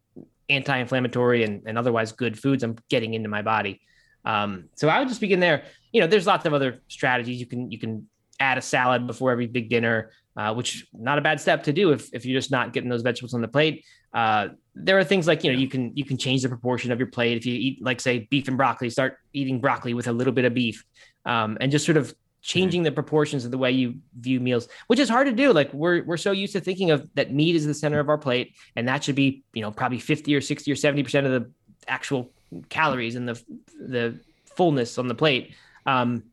anti-inflammatory 0.49 1.43
and, 1.43 1.63
and 1.65 1.77
otherwise 1.77 2.11
good 2.11 2.39
foods 2.39 2.63
I'm 2.63 2.77
getting 2.89 3.13
into 3.13 3.29
my 3.29 3.41
body. 3.41 3.81
Um, 4.25 4.69
so 4.75 4.87
I 4.87 4.99
would 4.99 5.09
just 5.09 5.21
begin 5.21 5.39
there. 5.39 5.63
You 5.91 6.01
know, 6.01 6.07
there's 6.07 6.27
lots 6.27 6.45
of 6.45 6.53
other 6.53 6.81
strategies 6.87 7.39
you 7.39 7.45
can 7.45 7.71
you 7.71 7.79
can 7.79 8.07
add 8.39 8.57
a 8.57 8.61
salad 8.61 9.05
before 9.07 9.31
every 9.31 9.47
big 9.47 9.69
dinner 9.69 10.11
uh, 10.37 10.53
which 10.53 10.87
not 10.93 11.17
a 11.17 11.21
bad 11.21 11.39
step 11.39 11.63
to 11.63 11.73
do 11.73 11.91
if, 11.91 12.09
if 12.13 12.25
you're 12.25 12.37
just 12.37 12.51
not 12.51 12.73
getting 12.73 12.89
those 12.89 13.01
vegetables 13.01 13.33
on 13.33 13.41
the 13.41 13.47
plate. 13.47 13.85
Uh, 14.13 14.49
there 14.75 14.97
are 14.97 15.03
things 15.03 15.27
like 15.27 15.43
you 15.43 15.51
know 15.51 15.57
you 15.57 15.67
can 15.67 15.95
you 15.95 16.05
can 16.05 16.17
change 16.17 16.41
the 16.41 16.49
proportion 16.49 16.91
of 16.91 16.99
your 16.99 17.07
plate 17.07 17.37
if 17.37 17.45
you 17.45 17.53
eat 17.53 17.83
like 17.83 17.99
say 17.99 18.27
beef 18.29 18.47
and 18.47 18.57
broccoli, 18.57 18.89
start 18.89 19.17
eating 19.33 19.59
broccoli 19.59 19.93
with 19.93 20.07
a 20.07 20.11
little 20.11 20.33
bit 20.33 20.45
of 20.45 20.53
beef, 20.53 20.83
um, 21.25 21.57
and 21.61 21.71
just 21.71 21.85
sort 21.85 21.97
of 21.97 22.13
changing 22.41 22.81
mm-hmm. 22.81 22.85
the 22.85 22.91
proportions 22.91 23.45
of 23.45 23.51
the 23.51 23.57
way 23.57 23.71
you 23.71 23.95
view 24.19 24.39
meals, 24.39 24.67
which 24.87 24.99
is 24.99 25.09
hard 25.09 25.27
to 25.27 25.33
do. 25.33 25.51
Like 25.51 25.73
we're 25.73 26.03
we're 26.03 26.17
so 26.17 26.31
used 26.31 26.53
to 26.53 26.59
thinking 26.59 26.91
of 26.91 27.09
that 27.15 27.33
meat 27.33 27.55
is 27.55 27.65
the 27.65 27.73
center 27.73 27.99
of 27.99 28.09
our 28.09 28.17
plate, 28.17 28.55
and 28.75 28.87
that 28.87 29.03
should 29.03 29.15
be 29.15 29.43
you 29.53 29.61
know 29.61 29.71
probably 29.71 29.99
fifty 29.99 30.35
or 30.35 30.41
sixty 30.41 30.71
or 30.71 30.75
seventy 30.75 31.03
percent 31.03 31.25
of 31.25 31.31
the 31.31 31.51
actual 31.87 32.31
calories 32.69 33.15
and 33.15 33.27
the 33.27 33.41
the 33.79 34.19
fullness 34.55 34.97
on 34.97 35.07
the 35.07 35.15
plate. 35.15 35.55
Um, 35.85 36.23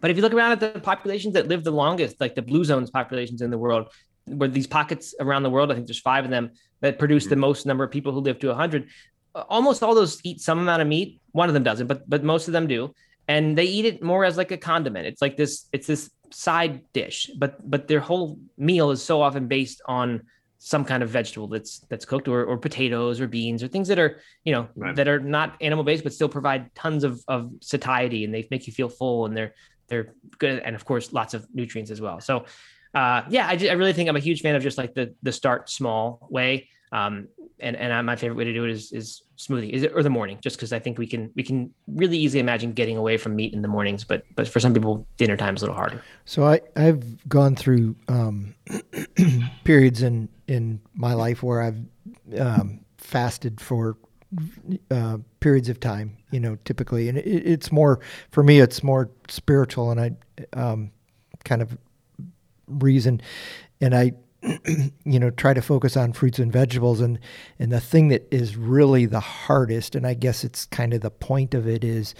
but 0.00 0.10
if 0.10 0.16
you 0.16 0.22
look 0.22 0.34
around 0.34 0.52
at 0.52 0.60
the 0.60 0.80
populations 0.80 1.34
that 1.34 1.48
live 1.48 1.64
the 1.64 1.70
longest, 1.70 2.20
like 2.20 2.34
the 2.34 2.42
blue 2.42 2.64
zones 2.64 2.90
populations 2.90 3.40
in 3.42 3.50
the 3.50 3.58
world, 3.58 3.88
where 4.26 4.48
these 4.48 4.66
pockets 4.66 5.14
around 5.20 5.42
the 5.42 5.50
world, 5.50 5.70
I 5.70 5.74
think 5.74 5.86
there's 5.86 6.00
five 6.00 6.24
of 6.24 6.30
them 6.30 6.50
that 6.80 6.98
produce 6.98 7.24
the 7.24 7.30
mm-hmm. 7.30 7.40
most 7.40 7.66
number 7.66 7.84
of 7.84 7.90
people 7.90 8.12
who 8.12 8.20
live 8.20 8.38
to 8.40 8.48
100. 8.48 8.88
Almost 9.34 9.82
all 9.82 9.94
those 9.94 10.20
eat 10.24 10.40
some 10.40 10.58
amount 10.58 10.82
of 10.82 10.88
meat. 10.88 11.20
One 11.32 11.48
of 11.48 11.54
them 11.54 11.62
doesn't, 11.62 11.86
but 11.86 12.08
but 12.08 12.22
most 12.22 12.46
of 12.48 12.52
them 12.52 12.66
do 12.66 12.94
and 13.28 13.56
they 13.56 13.64
eat 13.64 13.84
it 13.84 14.02
more 14.02 14.24
as 14.24 14.36
like 14.36 14.50
a 14.50 14.56
condiment. 14.56 15.06
It's 15.06 15.22
like 15.22 15.36
this, 15.36 15.66
it's 15.72 15.86
this 15.86 16.10
side 16.30 16.82
dish, 16.92 17.30
but 17.38 17.58
but 17.68 17.88
their 17.88 18.00
whole 18.00 18.38
meal 18.58 18.90
is 18.90 19.02
so 19.02 19.22
often 19.22 19.48
based 19.48 19.80
on 19.86 20.22
some 20.58 20.84
kind 20.84 21.02
of 21.02 21.10
vegetable 21.10 21.46
that's 21.46 21.80
that's 21.90 22.04
cooked 22.04 22.26
or, 22.26 22.44
or 22.44 22.56
potatoes 22.56 23.20
or 23.20 23.28
beans 23.28 23.62
or 23.62 23.68
things 23.68 23.86
that 23.88 23.98
are 23.98 24.20
you 24.44 24.52
know 24.52 24.66
right. 24.76 24.96
that 24.96 25.08
are 25.08 25.20
not 25.20 25.56
animal 25.60 25.84
based 25.84 26.02
but 26.02 26.12
still 26.12 26.28
provide 26.28 26.74
tons 26.74 27.04
of 27.04 27.22
of 27.28 27.50
satiety 27.60 28.24
and 28.24 28.32
they 28.32 28.48
make 28.50 28.66
you 28.66 28.72
feel 28.72 28.88
full 28.88 29.26
and 29.26 29.36
they're 29.36 29.54
they're 29.88 30.14
good 30.38 30.60
and 30.60 30.74
of 30.74 30.84
course 30.84 31.12
lots 31.12 31.34
of 31.34 31.46
nutrients 31.54 31.90
as 31.90 32.00
well. 32.00 32.20
So 32.20 32.44
uh 32.94 33.22
yeah 33.28 33.48
I, 33.48 33.58
I 33.68 33.72
really 33.72 33.92
think 33.92 34.08
i'm 34.08 34.16
a 34.16 34.20
huge 34.20 34.40
fan 34.40 34.54
of 34.54 34.62
just 34.62 34.78
like 34.78 34.94
the 34.94 35.14
the 35.22 35.32
start 35.32 35.68
small 35.68 36.26
way. 36.30 36.68
Um 36.92 37.28
and 37.60 37.76
and 37.76 38.06
my 38.06 38.16
favorite 38.16 38.36
way 38.36 38.44
to 38.44 38.52
do 38.52 38.64
it 38.64 38.70
is 38.70 38.92
is 38.92 39.22
smoothie 39.36 39.70
is 39.70 39.82
it 39.82 39.92
or 39.94 40.02
the 40.02 40.10
morning 40.10 40.38
just 40.40 40.56
because 40.56 40.72
i 40.72 40.78
think 40.78 40.98
we 40.98 41.06
can 41.06 41.30
we 41.34 41.42
can 41.42 41.72
really 41.88 42.16
easily 42.16 42.40
imagine 42.40 42.72
getting 42.72 42.96
away 42.96 43.16
from 43.16 43.34
meat 43.34 43.52
in 43.52 43.62
the 43.62 43.68
mornings 43.68 44.04
but 44.04 44.24
but 44.36 44.46
for 44.46 44.60
some 44.60 44.72
people 44.72 45.06
dinner 45.16 45.36
time 45.36 45.54
is 45.54 45.62
a 45.62 45.64
little 45.64 45.76
harder. 45.76 46.02
So 46.24 46.44
i 46.44 46.60
i've 46.76 47.28
gone 47.28 47.56
through 47.56 47.96
um, 48.08 48.54
periods 49.64 50.02
in 50.02 50.28
in 50.46 50.80
my 50.94 51.14
life 51.14 51.42
where 51.42 51.62
i've 51.62 51.80
um, 52.38 52.80
fasted 52.98 53.60
for 53.60 53.96
uh, 54.90 55.18
periods 55.40 55.68
of 55.68 55.80
time 55.80 56.16
you 56.34 56.40
know 56.40 56.58
typically. 56.64 57.08
And 57.08 57.16
it, 57.16 57.22
it's 57.24 57.70
more 57.70 58.00
for 58.30 58.42
me 58.42 58.60
it's 58.60 58.82
more 58.82 59.08
spiritual 59.28 59.90
and 59.90 60.00
i 60.00 60.10
um, 60.52 60.90
kind 61.44 61.62
of 61.62 61.78
reason 62.66 63.20
and 63.80 63.94
i 63.94 64.12
you 65.04 65.18
know 65.18 65.30
try 65.30 65.54
to 65.54 65.62
focus 65.62 65.96
on 65.96 66.12
fruits 66.12 66.38
and 66.38 66.52
vegetables 66.52 67.00
and 67.00 67.18
and 67.58 67.72
the 67.72 67.80
thing 67.80 68.08
that 68.08 68.26
is 68.30 68.56
really 68.56 69.06
the 69.06 69.20
hardest 69.20 69.94
and 69.94 70.06
i 70.06 70.12
guess 70.12 70.44
it's 70.44 70.66
kind 70.66 70.92
of 70.92 71.00
the 71.00 71.10
point 71.10 71.54
of 71.54 71.66
it 71.66 71.84
is 71.84 72.14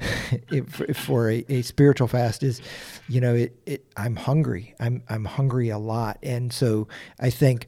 if, 0.50 0.82
for 0.96 1.30
a, 1.30 1.44
a, 1.48 1.62
spiritual 1.62 2.08
fast 2.08 2.42
is 2.42 2.60
you 3.08 3.20
know 3.20 3.34
it, 3.34 3.56
it 3.66 3.86
i'm 3.96 4.16
hungry. 4.16 4.74
I'm 4.80 5.02
i'm 5.08 5.24
hungry 5.24 5.68
a 5.68 5.78
lot. 5.78 6.18
And 6.22 6.52
so 6.52 6.88
i 7.18 7.30
think 7.30 7.66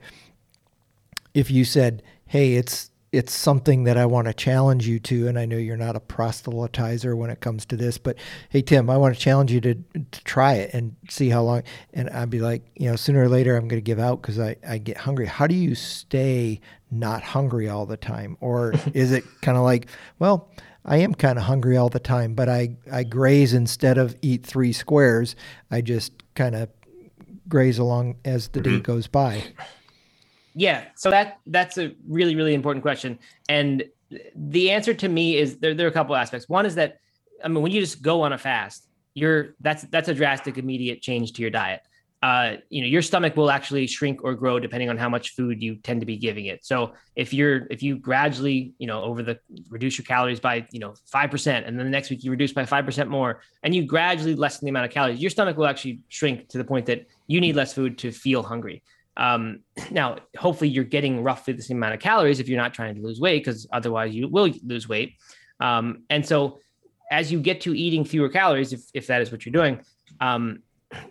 if 1.35 1.51
you 1.51 1.65
said 1.65 2.03
hey 2.27 2.55
it's 2.55 2.92
it's 3.13 3.35
something 3.35 3.85
that 3.85 3.99
I 3.99 4.07
want 4.07 4.27
to 4.27 4.35
challenge 4.35 4.89
you 4.89 4.99
to. 5.01 5.29
And 5.29 5.39
I 5.39 5.45
know 5.45 5.59
you're 5.59 5.77
not 5.77 5.97
a 5.97 6.01
proselytizer 6.01 7.15
when 7.15 7.29
it 7.29 7.41
comes 7.41 7.67
to 7.67 7.77
this, 7.77 7.99
but 7.99 8.17
hey, 8.49 8.63
Tim, 8.63 8.89
I 8.89 8.97
want 8.97 9.15
to 9.15 9.21
challenge 9.21 9.53
you 9.53 9.61
to, 9.61 9.75
to 9.75 10.25
try 10.25 10.55
it 10.55 10.73
and 10.73 10.97
see 11.11 11.29
how 11.29 11.43
long. 11.43 11.63
And 11.93 12.09
I'd 12.09 12.31
be 12.31 12.41
like, 12.41 12.63
you 12.75 12.89
know, 12.89 12.97
sooner 12.97 13.23
or 13.23 13.29
later, 13.29 13.55
I'm 13.55 13.69
going 13.69 13.81
to 13.81 13.85
give 13.85 13.99
out 13.99 14.23
because 14.23 14.41
I, 14.41 14.57
I 14.67 14.79
get 14.79 14.97
hungry. 14.97 15.27
How 15.27 15.47
do 15.47 15.55
you 15.55 15.75
stay 15.75 16.61
not 16.91 17.23
hungry 17.23 17.69
all 17.69 17.85
the 17.85 17.99
time? 17.99 18.39
Or 18.41 18.73
is 18.95 19.13
it 19.13 19.25
kind 19.43 19.59
of 19.59 19.65
like, 19.65 19.89
well, 20.19 20.51
I 20.87 20.97
am 20.97 21.15
kind 21.15 21.39
of 21.39 21.45
hungry 21.45 21.77
all 21.77 21.91
the 21.91 22.01
time, 22.01 22.35
but 22.35 22.49
I, 22.49 22.77
I 22.91 23.05
graze 23.05 23.53
instead 23.53 23.99
of 23.99 24.17
eat 24.23 24.45
three 24.45 24.73
squares. 24.73 25.37
I 25.71 25.83
just 25.83 26.13
kind 26.35 26.55
of 26.55 26.71
graze 27.47 27.79
along 27.79 28.17
as 28.25 28.49
the 28.49 28.61
mm-hmm. 28.61 28.77
day 28.77 28.81
goes 28.81 29.07
by. 29.07 29.45
Yeah, 30.55 30.85
so 30.97 31.11
that 31.11 31.39
that's 31.47 31.79
a 31.79 31.93
really 32.07 32.37
really 32.37 32.55
important 32.55 32.83
question, 32.83 33.19
and 33.49 33.85
the 34.37 34.71
answer 34.71 34.95
to 34.95 35.09
me 35.09 35.37
is 35.37 35.59
there. 35.59 35.75
There 35.75 35.87
are 35.87 35.91
a 35.91 35.93
couple 35.93 36.15
aspects. 36.15 36.49
One 36.49 36.67
is 36.67 36.75
that 36.75 36.99
I 37.45 37.49
mean, 37.49 37.63
when 37.63 37.73
you 37.73 37.81
just 37.81 38.03
go 38.03 38.23
on 38.23 38.33
a 38.33 38.39
fast, 38.39 38.89
you're 39.15 39.55
that's 39.61 39.83
that's 39.85 40.09
a 40.09 40.15
drastic 40.15 40.59
immediate 40.59 41.03
change 41.03 41.33
to 41.35 41.43
your 41.43 41.51
diet. 41.51 41.81
Uh, 42.23 42.57
you 42.71 42.81
know, 42.81 42.87
your 42.87 43.03
stomach 43.03 43.37
will 43.37 43.51
actually 43.51 43.85
shrink 43.89 44.23
or 44.23 44.35
grow 44.35 44.61
depending 44.61 44.89
on 44.89 44.97
how 44.97 45.09
much 45.09 45.31
food 45.31 45.61
you 45.61 45.75
tend 45.75 46.01
to 46.01 46.07
be 46.07 46.17
giving 46.17 46.47
it. 46.47 46.65
So 46.65 46.93
if 47.17 47.35
you're 47.35 47.67
if 47.69 47.83
you 47.83 47.99
gradually, 47.99 48.75
you 48.79 48.87
know, 48.87 49.03
over 49.03 49.25
the 49.25 49.41
reduce 49.69 49.99
your 49.99 50.05
calories 50.05 50.39
by 50.39 50.67
you 50.71 50.79
know 50.79 50.95
five 51.07 51.31
percent, 51.31 51.67
and 51.67 51.77
then 51.77 51.85
the 51.85 51.91
next 51.91 52.11
week 52.11 52.23
you 52.23 52.31
reduce 52.31 52.53
by 52.53 52.65
five 52.65 52.85
percent 52.85 53.11
more, 53.11 53.41
and 53.65 53.75
you 53.75 53.85
gradually 53.85 54.37
lessen 54.37 54.67
the 54.67 54.71
amount 54.71 54.87
of 54.87 54.93
calories, 54.93 55.21
your 55.21 55.31
stomach 55.31 55.57
will 55.57 55.67
actually 55.67 56.01
shrink 56.09 56.49
to 56.51 56.59
the 56.59 56.65
point 56.65 56.87
that 56.87 57.07
you 57.27 57.41
need 57.41 57.57
less 57.57 57.75
food 57.75 57.99
to 57.99 58.13
feel 58.13 58.43
hungry. 58.43 58.83
Um, 59.17 59.61
now, 59.91 60.19
hopefully, 60.39 60.71
you're 60.71 60.85
getting 60.85 61.23
roughly 61.23 61.55
the 61.55 61.63
same 61.63 61.77
amount 61.77 61.95
of 61.95 62.01
calories 62.01 62.41
if 62.41 62.49
you're 62.49 62.61
not 62.61 62.75
trying 62.75 62.95
to 62.95 63.01
lose 63.01 63.21
weight, 63.21 63.45
because 63.45 63.67
otherwise 63.73 64.15
you 64.15 64.29
will 64.29 64.51
lose 64.65 64.89
weight. 64.89 65.15
Um, 65.61 66.05
and 66.11 66.25
so, 66.25 66.59
as 67.11 67.31
you 67.31 67.41
get 67.41 67.61
to 67.63 67.77
eating 67.77 68.05
fewer 68.05 68.29
calories, 68.29 68.73
if, 68.73 68.83
if 68.95 69.07
that 69.09 69.21
is 69.21 69.31
what 69.31 69.45
you're 69.45 69.53
doing, 69.53 69.81
um, 70.21 70.63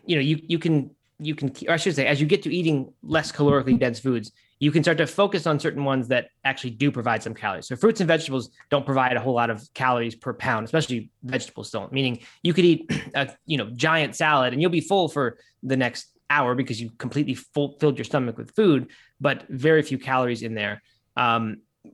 you 0.06 0.16
know, 0.16 0.22
you 0.22 0.40
you 0.48 0.60
can 0.60 0.92
you 1.20 1.36
can, 1.36 1.54
or 1.68 1.76
I 1.76 1.78
should 1.78 1.96
say, 1.96 2.08
as 2.08 2.20
you 2.20 2.26
get 2.26 2.42
to 2.44 2.54
eating 2.54 2.92
less 3.04 3.32
calorically 3.32 3.80
dense 3.80 4.00
foods, 4.00 4.32
you 4.60 4.72
can 4.72 4.84
start 4.84 4.98
to 4.98 5.08
focus 5.08 5.46
on 5.46 5.60
certain 5.60 5.84
ones 5.84 6.08
that 6.08 6.30
actually 6.44 6.72
do 6.72 6.92
provide 6.92 7.22
some 7.22 7.34
calories. 7.34 7.68
So 7.68 7.76
fruits 7.76 8.00
and 8.02 8.08
vegetables 8.08 8.50
don't 8.70 8.86
provide 8.86 9.16
a 9.16 9.20
whole 9.20 9.34
lot 9.34 9.50
of 9.50 9.68
calories 9.74 10.16
per 10.16 10.34
pound, 10.34 10.66
especially 10.66 11.12
vegetables 11.24 11.70
don't. 11.70 11.92
Meaning 11.92 12.20
you 12.44 12.54
could 12.54 12.66
eat 12.66 12.92
a 13.16 13.30
you 13.46 13.58
know 13.58 13.70
giant 13.72 14.16
salad 14.16 14.54
and 14.54 14.62
you'll 14.62 14.72
be 14.72 14.82
full 14.82 15.08
for 15.08 15.38
the 15.64 15.78
next 15.78 16.12
hour 16.32 16.56
because 16.56 16.82
you 16.82 16.90
completely 16.98 17.36
full, 17.36 17.78
filled 17.80 17.98
your 17.98 18.06
stomach 18.06 18.38
with 18.38 18.56
food, 18.56 18.88
but 19.20 19.46
very 19.50 19.82
few 19.82 19.98
calories 19.98 20.42
in 20.42 20.54
there. 20.56 20.82
Um, 21.16 21.44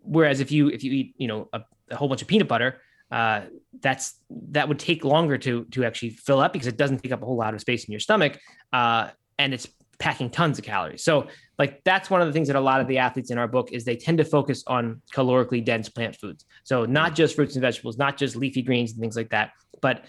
whereas 0.02 0.40
if 0.40 0.52
you 0.52 0.70
if 0.70 0.84
you 0.84 0.92
eat 0.92 1.16
you 1.18 1.28
know 1.28 1.50
a, 1.52 1.62
a 1.90 1.96
whole 1.96 2.08
bunch 2.08 2.22
of 2.22 2.28
peanut 2.28 2.48
butter, 2.48 2.82
uh, 3.12 3.42
that's 3.82 4.06
that 4.30 4.68
would 4.68 4.80
take 4.80 5.04
longer 5.04 5.38
to 5.40 5.66
to 5.66 5.86
actually 5.86 6.12
fill 6.12 6.40
up 6.40 6.54
because 6.54 6.68
it 6.68 6.78
doesn't 6.78 7.00
take 7.04 7.12
up 7.12 7.22
a 7.22 7.26
whole 7.26 7.38
lot 7.38 7.54
of 7.54 7.62
space 7.62 7.86
in 7.86 7.92
your 7.92 8.00
stomach, 8.00 8.40
uh, 8.74 9.10
and 9.40 9.54
it's 9.54 9.68
packing 10.00 10.30
tons 10.30 10.60
of 10.60 10.66
calories. 10.66 11.04
So 11.04 11.28
like 11.58 11.82
that's 11.84 12.10
one 12.10 12.22
of 12.22 12.28
the 12.28 12.34
things 12.34 12.48
that 12.48 12.56
a 12.56 12.62
lot 12.62 12.82
of 12.82 12.88
the 12.88 13.00
athletes 13.00 13.32
in 13.32 13.38
our 13.38 13.48
book 13.48 13.72
is 13.72 13.84
they 13.84 13.96
tend 13.96 14.20
to 14.20 14.26
focus 14.26 14.64
on 14.68 15.02
calorically 15.12 15.64
dense 15.64 15.90
plant 15.90 16.16
foods. 16.16 16.46
So 16.64 16.86
not 16.86 17.16
just 17.16 17.36
fruits 17.36 17.56
and 17.56 17.62
vegetables, 17.62 17.98
not 17.98 18.16
just 18.18 18.36
leafy 18.36 18.62
greens 18.62 18.92
and 18.92 19.02
things 19.02 19.16
like 19.16 19.30
that, 19.30 19.52
but 19.82 20.06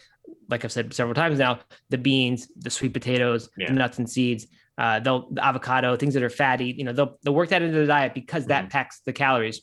like 0.48 0.64
I've 0.64 0.72
said 0.72 0.92
several 0.94 1.14
times 1.14 1.38
now, 1.38 1.60
the 1.90 1.98
beans, 1.98 2.48
the 2.56 2.70
sweet 2.70 2.92
potatoes, 2.92 3.48
yeah. 3.56 3.68
the 3.68 3.74
nuts 3.74 3.98
and 3.98 4.08
seeds, 4.08 4.46
uh, 4.78 5.00
they'll 5.00 5.28
the 5.30 5.44
avocado, 5.44 5.96
things 5.96 6.14
that 6.14 6.22
are 6.22 6.30
fatty, 6.30 6.74
you 6.76 6.84
know, 6.84 6.92
they'll 6.92 7.18
they'll 7.22 7.34
work 7.34 7.48
that 7.50 7.62
into 7.62 7.78
the 7.78 7.86
diet 7.86 8.14
because 8.14 8.46
that 8.46 8.64
mm-hmm. 8.64 8.70
packs 8.70 9.00
the 9.04 9.12
calories. 9.12 9.62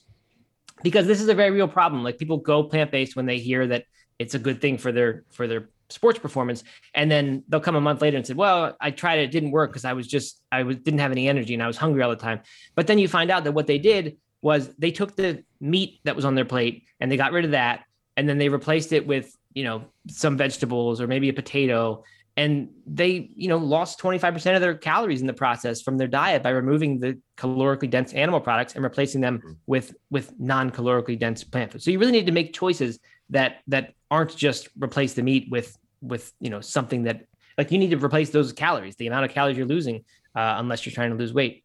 Because 0.82 1.06
this 1.06 1.22
is 1.22 1.28
a 1.28 1.34
very 1.34 1.50
real 1.50 1.68
problem. 1.68 2.04
Like 2.04 2.18
people 2.18 2.36
go 2.36 2.62
plant 2.62 2.90
based 2.90 3.16
when 3.16 3.24
they 3.24 3.38
hear 3.38 3.66
that 3.68 3.84
it's 4.18 4.34
a 4.34 4.38
good 4.38 4.60
thing 4.60 4.76
for 4.76 4.92
their 4.92 5.24
for 5.32 5.46
their 5.46 5.70
sports 5.88 6.18
performance, 6.18 6.64
and 6.94 7.10
then 7.10 7.44
they'll 7.48 7.60
come 7.60 7.76
a 7.76 7.80
month 7.80 8.02
later 8.02 8.18
and 8.18 8.26
say, 8.26 8.34
"Well, 8.34 8.76
I 8.78 8.90
tried 8.90 9.20
it, 9.20 9.24
it 9.24 9.30
didn't 9.30 9.52
work 9.52 9.70
because 9.70 9.86
I 9.86 9.94
was 9.94 10.06
just 10.06 10.42
I 10.52 10.64
was 10.64 10.76
didn't 10.76 11.00
have 11.00 11.12
any 11.12 11.28
energy 11.28 11.54
and 11.54 11.62
I 11.62 11.66
was 11.66 11.78
hungry 11.78 12.02
all 12.02 12.10
the 12.10 12.16
time." 12.16 12.40
But 12.74 12.86
then 12.86 12.98
you 12.98 13.08
find 13.08 13.30
out 13.30 13.44
that 13.44 13.52
what 13.52 13.66
they 13.66 13.78
did 13.78 14.18
was 14.42 14.68
they 14.76 14.90
took 14.90 15.16
the 15.16 15.42
meat 15.60 16.00
that 16.04 16.14
was 16.14 16.26
on 16.26 16.34
their 16.34 16.44
plate 16.44 16.84
and 17.00 17.10
they 17.10 17.16
got 17.16 17.32
rid 17.32 17.46
of 17.46 17.52
that, 17.52 17.84
and 18.18 18.28
then 18.28 18.36
they 18.36 18.50
replaced 18.50 18.92
it 18.92 19.06
with 19.06 19.34
you 19.56 19.64
know 19.64 19.86
some 20.06 20.36
vegetables 20.36 21.00
or 21.00 21.08
maybe 21.08 21.28
a 21.28 21.32
potato. 21.32 22.04
And 22.36 22.68
they 22.86 23.30
you 23.34 23.48
know 23.48 23.56
lost 23.56 23.98
25% 23.98 24.54
of 24.54 24.60
their 24.60 24.76
calories 24.76 25.22
in 25.22 25.26
the 25.26 25.32
process 25.32 25.80
from 25.80 25.96
their 25.96 26.06
diet 26.06 26.42
by 26.42 26.50
removing 26.50 27.00
the 27.00 27.18
calorically 27.38 27.88
dense 27.88 28.12
animal 28.12 28.40
products 28.40 28.74
and 28.74 28.84
replacing 28.84 29.22
them 29.22 29.38
mm-hmm. 29.38 29.52
with 29.66 29.94
with 30.10 30.38
non-calorically 30.38 31.18
dense 31.18 31.42
plant 31.42 31.72
food. 31.72 31.82
So 31.82 31.90
you 31.90 31.98
really 31.98 32.12
need 32.12 32.26
to 32.26 32.32
make 32.32 32.52
choices 32.52 33.00
that 33.30 33.62
that 33.68 33.94
aren't 34.10 34.36
just 34.36 34.68
replace 34.78 35.14
the 35.14 35.22
meat 35.22 35.48
with 35.50 35.74
with 36.02 36.32
you 36.38 36.50
know 36.50 36.60
something 36.60 37.04
that 37.04 37.22
like 37.56 37.72
you 37.72 37.78
need 37.78 37.90
to 37.90 37.96
replace 37.96 38.28
those 38.28 38.52
calories 38.52 38.96
the 38.96 39.06
amount 39.06 39.24
of 39.24 39.30
calories 39.30 39.56
you're 39.56 39.66
losing 39.66 40.04
uh, 40.36 40.56
unless 40.58 40.84
you're 40.84 40.92
trying 40.92 41.10
to 41.10 41.16
lose 41.16 41.32
weight. 41.32 41.64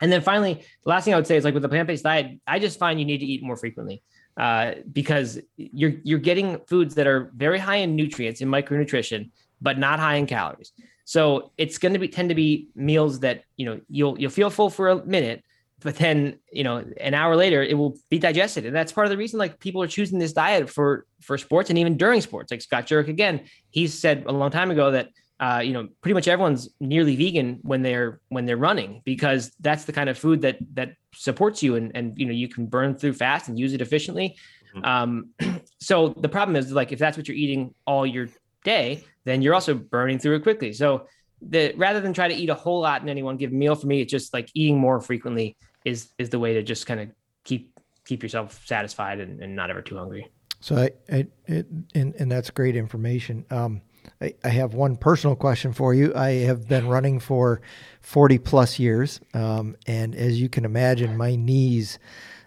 And 0.00 0.10
then 0.10 0.22
finally 0.22 0.54
the 0.54 0.90
last 0.90 1.04
thing 1.04 1.12
i 1.14 1.16
would 1.16 1.28
say 1.28 1.36
is 1.36 1.44
like 1.44 1.54
with 1.54 1.64
a 1.64 1.68
plant-based 1.68 2.02
diet 2.02 2.40
i 2.44 2.58
just 2.58 2.76
find 2.76 2.98
you 2.98 3.06
need 3.06 3.18
to 3.18 3.26
eat 3.26 3.40
more 3.40 3.56
frequently 3.56 4.02
uh, 4.36 4.72
because 4.92 5.38
you're 5.56 5.94
you're 6.02 6.18
getting 6.18 6.58
foods 6.66 6.94
that 6.94 7.06
are 7.06 7.30
very 7.36 7.58
high 7.58 7.76
in 7.76 7.94
nutrients 7.96 8.40
in 8.40 8.48
micronutrition, 8.48 9.30
but 9.60 9.78
not 9.78 9.98
high 9.98 10.16
in 10.16 10.26
calories. 10.26 10.72
So 11.04 11.52
it's 11.58 11.78
going 11.78 11.92
to 11.92 11.98
be 11.98 12.08
tend 12.08 12.28
to 12.30 12.34
be 12.34 12.68
meals 12.74 13.20
that 13.20 13.44
you 13.56 13.66
know 13.66 13.80
you'll 13.88 14.18
you'll 14.18 14.30
feel 14.30 14.50
full 14.50 14.70
for 14.70 14.88
a 14.88 15.04
minute, 15.04 15.44
but 15.80 15.96
then 15.96 16.38
you 16.50 16.64
know 16.64 16.84
an 17.00 17.14
hour 17.14 17.36
later 17.36 17.62
it 17.62 17.76
will 17.76 17.98
be 18.08 18.18
digested, 18.18 18.64
and 18.64 18.74
that's 18.74 18.92
part 18.92 19.06
of 19.06 19.10
the 19.10 19.16
reason 19.16 19.38
like 19.38 19.58
people 19.60 19.82
are 19.82 19.88
choosing 19.88 20.18
this 20.18 20.32
diet 20.32 20.70
for 20.70 21.06
for 21.20 21.36
sports 21.36 21.70
and 21.70 21.78
even 21.78 21.96
during 21.96 22.20
sports. 22.20 22.50
Like 22.50 22.62
Scott 22.62 22.86
Jurek 22.86 23.08
again, 23.08 23.42
he 23.70 23.86
said 23.86 24.24
a 24.26 24.32
long 24.32 24.50
time 24.50 24.70
ago 24.70 24.92
that 24.92 25.10
uh, 25.42 25.58
you 25.58 25.72
know, 25.72 25.88
pretty 26.02 26.14
much 26.14 26.28
everyone's 26.28 26.68
nearly 26.78 27.16
vegan 27.16 27.58
when 27.62 27.82
they're 27.82 28.20
when 28.28 28.46
they're 28.46 28.56
running 28.56 29.02
because 29.04 29.50
that's 29.58 29.84
the 29.86 29.92
kind 29.92 30.08
of 30.08 30.16
food 30.16 30.40
that 30.42 30.56
that 30.74 30.94
supports 31.14 31.64
you 31.64 31.74
and 31.74 31.90
and 31.96 32.16
you 32.16 32.26
know 32.26 32.32
you 32.32 32.46
can 32.46 32.64
burn 32.66 32.94
through 32.94 33.12
fast 33.12 33.48
and 33.48 33.58
use 33.58 33.72
it 33.72 33.80
efficiently. 33.80 34.36
Mm-hmm. 34.76 34.84
Um, 34.84 35.60
so 35.80 36.10
the 36.10 36.28
problem 36.28 36.54
is 36.54 36.70
like 36.70 36.92
if 36.92 37.00
that's 37.00 37.16
what 37.16 37.26
you're 37.26 37.36
eating 37.36 37.74
all 37.88 38.06
your 38.06 38.28
day, 38.62 39.02
then 39.24 39.42
you're 39.42 39.52
also 39.52 39.74
burning 39.74 40.20
through 40.20 40.36
it 40.36 40.44
quickly. 40.44 40.72
So 40.72 41.08
the 41.40 41.74
rather 41.76 42.00
than 42.00 42.12
try 42.12 42.28
to 42.28 42.34
eat 42.34 42.48
a 42.48 42.54
whole 42.54 42.80
lot 42.80 43.02
in 43.02 43.08
any 43.08 43.24
one 43.24 43.36
given 43.36 43.58
meal, 43.58 43.74
for 43.74 43.88
me, 43.88 44.00
it's 44.00 44.12
just 44.12 44.32
like 44.32 44.48
eating 44.54 44.78
more 44.78 45.00
frequently 45.00 45.56
is 45.84 46.10
is 46.18 46.30
the 46.30 46.38
way 46.38 46.54
to 46.54 46.62
just 46.62 46.86
kind 46.86 47.00
of 47.00 47.08
keep 47.42 47.76
keep 48.04 48.22
yourself 48.22 48.64
satisfied 48.64 49.18
and, 49.18 49.42
and 49.42 49.56
not 49.56 49.70
ever 49.70 49.82
too 49.82 49.96
hungry. 49.96 50.30
So 50.60 50.76
I, 50.76 50.90
I 51.12 51.26
it, 51.46 51.66
and, 51.96 52.14
and 52.14 52.30
that's 52.30 52.48
great 52.50 52.76
information. 52.76 53.44
Um, 53.50 53.82
I, 54.20 54.34
I 54.44 54.48
have 54.48 54.74
one 54.74 54.96
personal 54.96 55.36
question 55.36 55.72
for 55.72 55.94
you. 55.94 56.12
I 56.14 56.30
have 56.44 56.68
been 56.68 56.86
running 56.86 57.20
for 57.20 57.60
40 58.00 58.38
plus 58.38 58.78
years. 58.78 59.20
Um, 59.34 59.76
and 59.86 60.14
as 60.14 60.40
you 60.40 60.48
can 60.48 60.64
imagine, 60.64 61.16
my 61.16 61.36
knees 61.36 61.98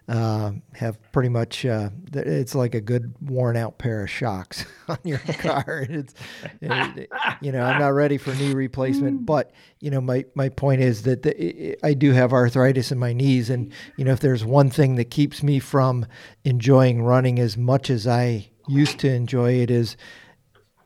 uh, 0.08 0.52
have 0.74 1.00
pretty 1.12 1.30
much 1.30 1.66
uh, 1.66 1.90
it's 2.14 2.54
like 2.54 2.76
a 2.76 2.82
good 2.82 3.16
worn 3.22 3.58
out 3.58 3.80
pair 3.80 4.04
of 4.04 4.10
shocks 4.10 4.64
on 4.88 5.00
your 5.04 5.18
car. 5.40 5.86
it's 5.90 6.14
it, 6.62 7.10
you 7.42 7.52
know 7.52 7.64
I'm 7.64 7.80
not 7.80 7.88
ready 7.88 8.18
for 8.18 8.34
knee 8.36 8.54
replacement, 8.54 9.26
but 9.26 9.52
you 9.80 9.90
know 9.90 10.02
my 10.02 10.26
my 10.36 10.50
point 10.50 10.82
is 10.82 11.04
that 11.04 11.24
the, 11.24 11.76
I 11.84 11.96
do 11.96 12.12
have 12.12 12.34
arthritis 12.34 12.92
in 12.92 13.00
my 13.00 13.14
knees, 13.14 13.50
and 13.50 13.74
you 13.98 14.06
know 14.06 14.12
if 14.12 14.20
there's 14.20 14.46
one 14.46 14.70
thing 14.70 14.96
that 14.96 15.06
keeps 15.06 15.42
me 15.42 15.58
from 15.58 16.06
enjoying 16.44 17.02
running 17.02 17.40
as 17.40 17.58
much 17.58 17.90
as 17.90 18.06
I 18.06 18.50
used 18.68 19.00
to 19.00 19.12
enjoy 19.12 19.54
it 19.54 19.72
is 19.72 19.98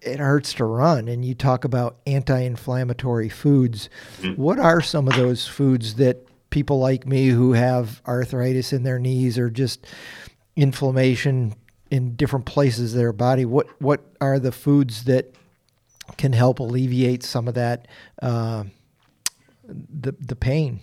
it 0.02 0.20
hurts 0.20 0.54
to 0.54 0.66
run 0.66 1.08
and 1.08 1.26
you 1.26 1.36
talk 1.36 1.66
about 1.66 1.98
anti-inflammatory 2.08 3.30
foods 3.30 3.90
mm-hmm. 4.22 4.42
what 4.42 4.60
are 4.60 4.82
some 4.82 5.08
of 5.08 5.16
those 5.16 5.48
foods 5.48 5.96
that 5.96 6.26
people 6.50 6.80
like 6.80 7.06
me 7.06 7.28
who 7.28 7.54
have 7.54 8.02
arthritis 8.08 8.74
in 8.74 8.84
their 8.84 9.00
knees 9.00 9.38
or 9.38 9.50
just 9.50 9.86
inflammation 10.56 11.54
in 11.92 12.16
different 12.16 12.46
places 12.46 12.94
of 12.94 13.00
their 13.00 13.14
body, 13.14 13.46
what 13.46 13.68
what 13.82 14.02
are 14.22 14.40
the 14.40 14.52
foods 14.52 15.06
that 15.06 15.34
can 16.18 16.34
help 16.34 16.60
alleviate 16.60 17.24
some 17.24 17.48
of 17.48 17.54
that 17.56 17.88
uh, 18.22 18.64
the 19.68 20.14
the 20.20 20.36
pain? 20.36 20.82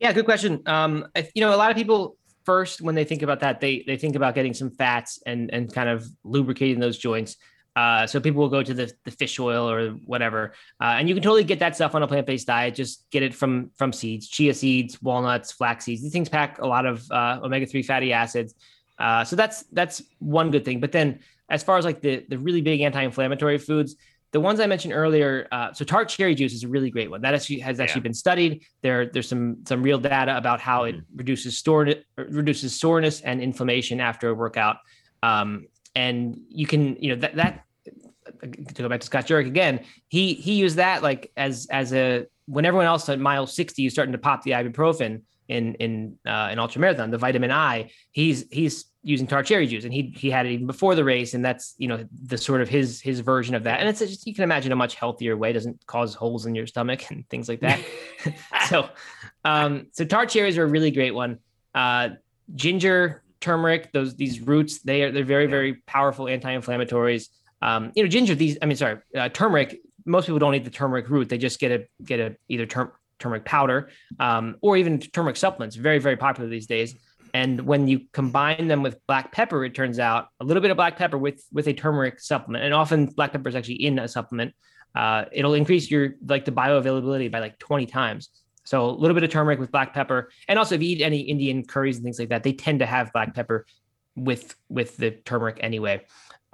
Yeah, 0.00 0.12
good 0.12 0.24
question. 0.24 0.62
Um, 0.66 1.06
you 1.34 1.40
know, 1.40 1.54
a 1.54 1.56
lot 1.56 1.70
of 1.70 1.76
people 1.76 2.16
first 2.44 2.82
when 2.82 2.94
they 2.94 3.04
think 3.04 3.22
about 3.22 3.40
that, 3.40 3.60
they 3.60 3.84
they 3.86 3.96
think 3.96 4.16
about 4.16 4.34
getting 4.34 4.54
some 4.54 4.70
fats 4.70 5.22
and 5.26 5.52
and 5.52 5.72
kind 5.72 5.88
of 5.88 6.06
lubricating 6.24 6.80
those 6.80 6.98
joints. 6.98 7.36
Uh, 7.76 8.06
so 8.06 8.20
people 8.20 8.40
will 8.40 8.48
go 8.48 8.62
to 8.62 8.72
the, 8.72 8.92
the 9.04 9.10
fish 9.10 9.38
oil 9.40 9.68
or 9.68 9.90
whatever, 10.06 10.52
uh, 10.80 10.94
and 10.96 11.08
you 11.08 11.14
can 11.14 11.22
totally 11.22 11.42
get 11.42 11.58
that 11.58 11.74
stuff 11.74 11.94
on 11.94 12.02
a 12.02 12.06
plant 12.06 12.26
based 12.26 12.46
diet. 12.46 12.74
Just 12.74 13.08
get 13.10 13.22
it 13.22 13.34
from 13.34 13.70
from 13.76 13.92
seeds, 13.92 14.28
chia 14.28 14.54
seeds, 14.54 15.02
walnuts, 15.02 15.50
flax 15.50 15.84
seeds. 15.84 16.02
These 16.02 16.12
things 16.12 16.28
pack 16.28 16.60
a 16.60 16.66
lot 16.66 16.86
of 16.86 17.04
uh, 17.10 17.40
omega 17.42 17.66
three 17.66 17.82
fatty 17.82 18.12
acids. 18.12 18.54
Uh, 18.98 19.24
so 19.24 19.34
that's 19.34 19.64
that's 19.72 20.02
one 20.18 20.50
good 20.52 20.64
thing. 20.64 20.78
But 20.78 20.92
then, 20.92 21.18
as 21.48 21.62
far 21.62 21.76
as 21.76 21.84
like 21.84 22.00
the 22.00 22.24
the 22.28 22.38
really 22.38 22.62
big 22.62 22.80
anti 22.80 23.02
inflammatory 23.02 23.58
foods, 23.58 23.96
the 24.34 24.40
ones 24.40 24.58
I 24.58 24.66
mentioned 24.66 24.94
earlier, 24.94 25.46
uh, 25.52 25.72
so 25.72 25.84
tart 25.84 26.08
cherry 26.08 26.34
juice 26.34 26.52
is 26.52 26.64
a 26.64 26.68
really 26.68 26.90
great 26.90 27.08
one. 27.08 27.22
That 27.22 27.34
actually 27.34 27.60
has 27.60 27.78
actually 27.78 28.00
yeah. 28.00 28.02
been 28.02 28.14
studied. 28.14 28.64
There, 28.82 29.06
there's 29.06 29.28
some 29.28 29.58
some 29.64 29.80
real 29.80 29.98
data 29.98 30.36
about 30.36 30.60
how 30.60 30.82
mm-hmm. 30.82 30.98
it 30.98 31.04
reduces 31.14 31.56
store 31.56 31.88
reduces 32.16 32.78
soreness 32.78 33.20
and 33.20 33.40
inflammation 33.40 34.00
after 34.00 34.28
a 34.28 34.34
workout. 34.34 34.78
Um, 35.22 35.66
and 35.94 36.36
you 36.48 36.66
can 36.66 36.96
you 36.96 37.10
know 37.10 37.20
that 37.20 37.36
that 37.36 37.63
to 38.52 38.82
go 38.82 38.88
back 38.88 39.00
to 39.00 39.06
Scott 39.06 39.26
Jurek 39.26 39.46
again, 39.46 39.80
he 40.08 40.34
he 40.34 40.54
used 40.54 40.76
that 40.76 41.02
like 41.02 41.32
as 41.36 41.66
as 41.70 41.92
a 41.92 42.26
when 42.46 42.64
everyone 42.64 42.86
else 42.86 43.08
at 43.08 43.18
mile 43.18 43.46
60 43.46 43.86
is 43.86 43.92
starting 43.92 44.12
to 44.12 44.18
pop 44.18 44.42
the 44.42 44.52
ibuprofen 44.52 45.22
in 45.48 45.74
in 45.74 46.18
uh, 46.26 46.48
in 46.50 46.58
ultramarathon, 46.58 47.10
the 47.10 47.18
vitamin 47.18 47.50
I, 47.50 47.90
he's 48.12 48.46
he's 48.50 48.86
using 49.02 49.26
tart 49.26 49.46
cherry 49.46 49.66
juice, 49.66 49.84
and 49.84 49.92
he 49.92 50.12
he 50.16 50.30
had 50.30 50.46
it 50.46 50.52
even 50.52 50.66
before 50.66 50.94
the 50.94 51.04
race, 51.04 51.34
and 51.34 51.44
that's 51.44 51.74
you 51.78 51.88
know 51.88 52.04
the 52.26 52.38
sort 52.38 52.62
of 52.62 52.68
his 52.68 53.00
his 53.00 53.20
version 53.20 53.54
of 53.54 53.64
that, 53.64 53.80
and 53.80 53.88
it's 53.88 54.00
just 54.00 54.26
you 54.26 54.34
can 54.34 54.44
imagine 54.44 54.72
a 54.72 54.76
much 54.76 54.94
healthier 54.94 55.36
way, 55.36 55.52
doesn't 55.52 55.84
cause 55.86 56.14
holes 56.14 56.46
in 56.46 56.54
your 56.54 56.66
stomach 56.66 57.10
and 57.10 57.28
things 57.28 57.48
like 57.48 57.60
that. 57.60 57.80
so, 58.68 58.88
um, 59.44 59.86
so 59.92 60.04
tart 60.04 60.30
cherries 60.30 60.56
are 60.56 60.64
a 60.64 60.66
really 60.66 60.90
great 60.90 61.14
one. 61.14 61.38
Uh, 61.74 62.10
ginger, 62.54 63.22
turmeric, 63.40 63.92
those 63.92 64.16
these 64.16 64.40
roots, 64.40 64.80
they 64.80 65.02
are 65.02 65.12
they're 65.12 65.24
very 65.24 65.46
very 65.46 65.74
powerful 65.86 66.26
anti-inflammatories. 66.26 67.28
Um, 67.64 67.92
you 67.94 68.02
know, 68.02 68.08
ginger. 68.08 68.34
These, 68.34 68.58
I 68.60 68.66
mean, 68.66 68.76
sorry, 68.76 68.98
uh, 69.16 69.30
turmeric. 69.30 69.80
Most 70.04 70.26
people 70.26 70.38
don't 70.38 70.54
eat 70.54 70.64
the 70.64 70.70
turmeric 70.70 71.08
root. 71.08 71.30
They 71.30 71.38
just 71.38 71.58
get 71.58 71.72
a 71.72 71.86
get 72.04 72.20
a 72.20 72.36
either 72.48 72.66
turmeric 73.18 73.46
powder 73.46 73.88
um, 74.20 74.56
or 74.60 74.76
even 74.76 75.00
turmeric 75.00 75.36
supplements. 75.36 75.74
Very 75.74 75.98
very 75.98 76.16
popular 76.18 76.48
these 76.48 76.66
days. 76.66 76.94
And 77.32 77.62
when 77.62 77.88
you 77.88 78.02
combine 78.12 78.68
them 78.68 78.82
with 78.82 78.98
black 79.08 79.32
pepper, 79.32 79.64
it 79.64 79.74
turns 79.74 79.98
out 79.98 80.28
a 80.40 80.44
little 80.44 80.60
bit 80.60 80.70
of 80.70 80.76
black 80.76 80.98
pepper 80.98 81.16
with 81.16 81.42
with 81.52 81.66
a 81.66 81.72
turmeric 81.72 82.20
supplement, 82.20 82.64
and 82.64 82.74
often 82.74 83.06
black 83.06 83.32
pepper 83.32 83.48
is 83.48 83.56
actually 83.56 83.82
in 83.82 83.98
a 83.98 84.08
supplement. 84.08 84.54
Uh, 84.94 85.24
it'll 85.32 85.54
increase 85.54 85.90
your 85.90 86.16
like 86.26 86.44
the 86.44 86.52
bioavailability 86.52 87.32
by 87.32 87.40
like 87.40 87.58
20 87.58 87.86
times. 87.86 88.28
So 88.66 88.88
a 88.88 88.92
little 88.92 89.14
bit 89.14 89.24
of 89.24 89.30
turmeric 89.30 89.58
with 89.58 89.72
black 89.72 89.94
pepper, 89.94 90.30
and 90.48 90.58
also 90.58 90.74
if 90.74 90.82
you 90.82 90.90
eat 90.90 91.02
any 91.02 91.20
Indian 91.20 91.64
curries 91.64 91.96
and 91.96 92.04
things 92.04 92.18
like 92.18 92.28
that, 92.28 92.42
they 92.42 92.52
tend 92.52 92.80
to 92.80 92.86
have 92.86 93.10
black 93.12 93.34
pepper 93.34 93.64
with 94.16 94.54
with 94.68 94.98
the 94.98 95.12
turmeric 95.12 95.58
anyway 95.60 96.02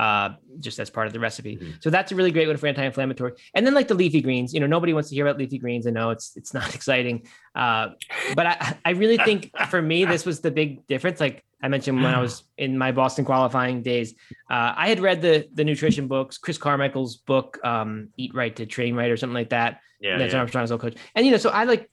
uh, 0.00 0.30
just 0.60 0.80
as 0.80 0.88
part 0.88 1.06
of 1.06 1.12
the 1.12 1.20
recipe. 1.20 1.56
Mm-hmm. 1.56 1.72
So 1.80 1.90
that's 1.90 2.10
a 2.10 2.14
really 2.14 2.30
great 2.30 2.48
one 2.48 2.56
for 2.56 2.66
anti-inflammatory. 2.66 3.34
And 3.52 3.66
then 3.66 3.74
like 3.74 3.86
the 3.86 3.94
leafy 3.94 4.22
greens, 4.22 4.54
you 4.54 4.58
know, 4.58 4.66
nobody 4.66 4.94
wants 4.94 5.10
to 5.10 5.14
hear 5.14 5.26
about 5.26 5.38
leafy 5.38 5.58
greens. 5.58 5.86
I 5.86 5.90
know 5.90 6.08
it's 6.08 6.32
it's 6.36 6.54
not 6.54 6.74
exciting, 6.78 7.26
uh, 7.54 7.88
but 8.34 8.46
I 8.46 8.78
I 8.86 8.90
really 8.92 9.18
think 9.18 9.50
for 9.68 9.82
me 9.82 10.06
this 10.06 10.24
was 10.24 10.40
the 10.40 10.50
big 10.50 10.86
difference. 10.86 11.20
Like 11.20 11.44
I 11.62 11.68
mentioned 11.68 12.02
when 12.02 12.14
I 12.14 12.20
was 12.22 12.44
in 12.56 12.78
my 12.78 12.92
Boston 12.92 13.26
qualifying 13.26 13.82
days, 13.82 14.14
uh, 14.50 14.72
I 14.74 14.88
had 14.88 15.00
read 15.00 15.20
the 15.20 15.46
the 15.52 15.64
nutrition 15.64 16.08
books, 16.08 16.38
Chris 16.38 16.56
Carmichael's 16.56 17.16
book, 17.18 17.58
um, 17.62 18.08
Eat 18.16 18.34
Right 18.34 18.56
to 18.56 18.64
Train 18.64 18.94
Right 18.94 19.10
or 19.10 19.18
something 19.18 19.34
like 19.34 19.50
that. 19.50 19.80
Yeah, 20.00 20.16
that's 20.16 20.32
yeah. 20.32 20.38
Armstrong's 20.38 20.72
old 20.72 20.80
coach. 20.80 20.96
And 21.14 21.26
you 21.26 21.32
know, 21.32 21.36
so 21.38 21.50
I 21.50 21.64
like 21.64 21.90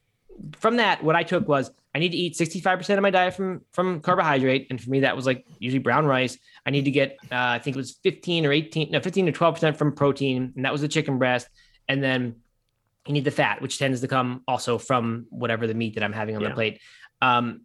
from 0.57 0.77
that, 0.77 1.03
what 1.03 1.17
I 1.17 1.23
took 1.23 1.45
was 1.49 1.71
I 1.97 1.99
need 1.99 2.11
to 2.11 2.17
eat 2.17 2.35
65% 2.35 2.95
of 2.95 3.01
my 3.01 3.09
diet 3.09 3.33
from 3.33 3.61
from 3.71 4.01
carbohydrate. 4.01 4.67
And 4.69 4.79
for 4.79 4.91
me, 4.91 4.99
that 4.99 5.15
was 5.15 5.25
like 5.25 5.47
usually 5.57 5.79
brown 5.79 6.05
rice. 6.05 6.37
I 6.63 6.69
need 6.69 6.85
to 6.85 6.91
get, 6.91 7.17
uh, 7.31 7.57
I 7.57 7.59
think 7.59 7.75
it 7.75 7.79
was 7.79 7.97
15 8.03 8.45
or 8.45 8.51
18, 8.51 8.91
no, 8.91 8.99
15 8.99 9.25
to 9.25 9.31
12% 9.31 9.75
from 9.75 9.95
protein. 9.95 10.53
And 10.55 10.63
that 10.63 10.71
was 10.71 10.81
the 10.81 10.87
chicken 10.87 11.17
breast. 11.17 11.47
And 11.87 12.03
then 12.03 12.35
you 13.07 13.13
need 13.13 13.25
the 13.25 13.31
fat, 13.31 13.63
which 13.63 13.79
tends 13.79 14.01
to 14.01 14.07
come 14.07 14.43
also 14.47 14.77
from 14.77 15.25
whatever 15.31 15.65
the 15.65 15.73
meat 15.73 15.95
that 15.95 16.03
I'm 16.03 16.13
having 16.13 16.35
on 16.35 16.43
yeah. 16.43 16.49
the 16.49 16.53
plate. 16.53 16.81
Um, 17.19 17.61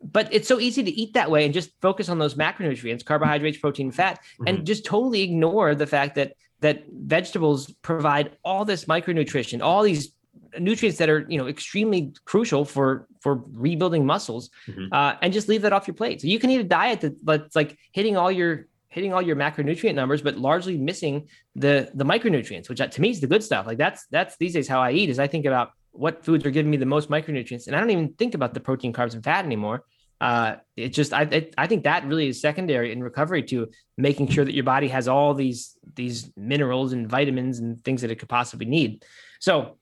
but 0.00 0.32
it's 0.32 0.46
so 0.46 0.60
easy 0.60 0.84
to 0.84 0.90
eat 0.92 1.14
that 1.14 1.28
way 1.28 1.44
and 1.44 1.52
just 1.52 1.72
focus 1.80 2.08
on 2.08 2.20
those 2.20 2.34
macronutrients, 2.36 3.04
carbohydrates, 3.04 3.58
protein, 3.58 3.90
fat, 3.90 4.20
mm-hmm. 4.20 4.46
and 4.46 4.64
just 4.64 4.84
totally 4.84 5.22
ignore 5.22 5.74
the 5.74 5.88
fact 5.88 6.14
that 6.14 6.34
that 6.60 6.84
vegetables 6.88 7.72
provide 7.82 8.36
all 8.44 8.64
this 8.64 8.84
micronutrition, 8.84 9.60
all 9.60 9.82
these 9.82 10.12
nutrients 10.58 10.98
that 10.98 11.08
are 11.08 11.26
you 11.28 11.38
know 11.38 11.46
extremely 11.46 12.12
crucial 12.24 12.64
for 12.64 13.06
for 13.20 13.42
rebuilding 13.52 14.04
muscles 14.04 14.50
mm-hmm. 14.66 14.86
uh, 14.92 15.14
and 15.22 15.32
just 15.32 15.48
leave 15.48 15.62
that 15.62 15.72
off 15.72 15.86
your 15.86 15.94
plate 15.94 16.20
so 16.20 16.26
you 16.26 16.38
can 16.38 16.50
eat 16.50 16.60
a 16.60 16.64
diet 16.64 17.00
that, 17.00 17.14
that's 17.24 17.56
like 17.56 17.78
hitting 17.92 18.16
all 18.16 18.30
your 18.30 18.66
hitting 18.88 19.12
all 19.12 19.22
your 19.22 19.36
macronutrient 19.36 19.94
numbers 19.94 20.20
but 20.20 20.36
largely 20.36 20.76
missing 20.76 21.28
the 21.56 21.90
the 21.94 22.04
micronutrients 22.04 22.68
which 22.68 22.80
uh, 22.80 22.86
to 22.86 23.00
me 23.00 23.10
is 23.10 23.20
the 23.20 23.26
good 23.26 23.42
stuff 23.42 23.66
like 23.66 23.78
that's 23.78 24.06
that's 24.10 24.36
these 24.36 24.52
days 24.52 24.68
how 24.68 24.80
i 24.80 24.90
eat 24.90 25.08
is 25.08 25.18
i 25.18 25.26
think 25.26 25.46
about 25.46 25.70
what 25.92 26.24
foods 26.24 26.44
are 26.44 26.50
giving 26.50 26.70
me 26.70 26.76
the 26.76 26.86
most 26.86 27.08
micronutrients 27.08 27.66
and 27.66 27.76
i 27.76 27.80
don't 27.80 27.90
even 27.90 28.12
think 28.14 28.34
about 28.34 28.52
the 28.54 28.60
protein 28.60 28.92
carbs 28.92 29.14
and 29.14 29.24
fat 29.24 29.44
anymore 29.44 29.84
uh, 30.22 30.54
it 30.76 30.90
just 30.90 31.12
I 31.12 31.22
it, 31.22 31.52
I 31.58 31.66
think 31.66 31.82
that 31.82 32.06
really 32.06 32.28
is 32.28 32.40
secondary 32.40 32.92
in 32.92 33.02
recovery 33.02 33.42
to 33.44 33.70
making 33.98 34.28
sure 34.28 34.44
that 34.44 34.54
your 34.54 34.62
body 34.62 34.86
has 34.86 35.08
all 35.08 35.34
these 35.34 35.76
these 35.96 36.30
minerals 36.36 36.92
and 36.92 37.08
vitamins 37.08 37.58
and 37.58 37.82
things 37.84 38.02
that 38.02 38.12
it 38.12 38.20
could 38.20 38.28
possibly 38.28 38.66
need. 38.66 39.04
So 39.40 39.78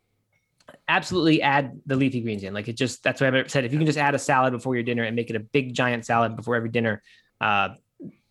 absolutely 0.88 1.42
add 1.42 1.80
the 1.86 1.96
leafy 1.96 2.20
greens 2.20 2.42
in. 2.42 2.54
Like 2.54 2.68
it 2.68 2.76
just 2.76 3.02
that's 3.02 3.20
what 3.20 3.34
I 3.34 3.46
said. 3.46 3.64
If 3.64 3.72
you 3.72 3.78
can 3.78 3.86
just 3.86 3.98
add 3.98 4.14
a 4.14 4.18
salad 4.18 4.52
before 4.52 4.74
your 4.74 4.84
dinner 4.84 5.04
and 5.04 5.16
make 5.16 5.30
it 5.30 5.36
a 5.36 5.40
big 5.40 5.74
giant 5.74 6.06
salad 6.06 6.36
before 6.36 6.56
every 6.56 6.70
dinner, 6.70 7.02
uh, 7.40 7.70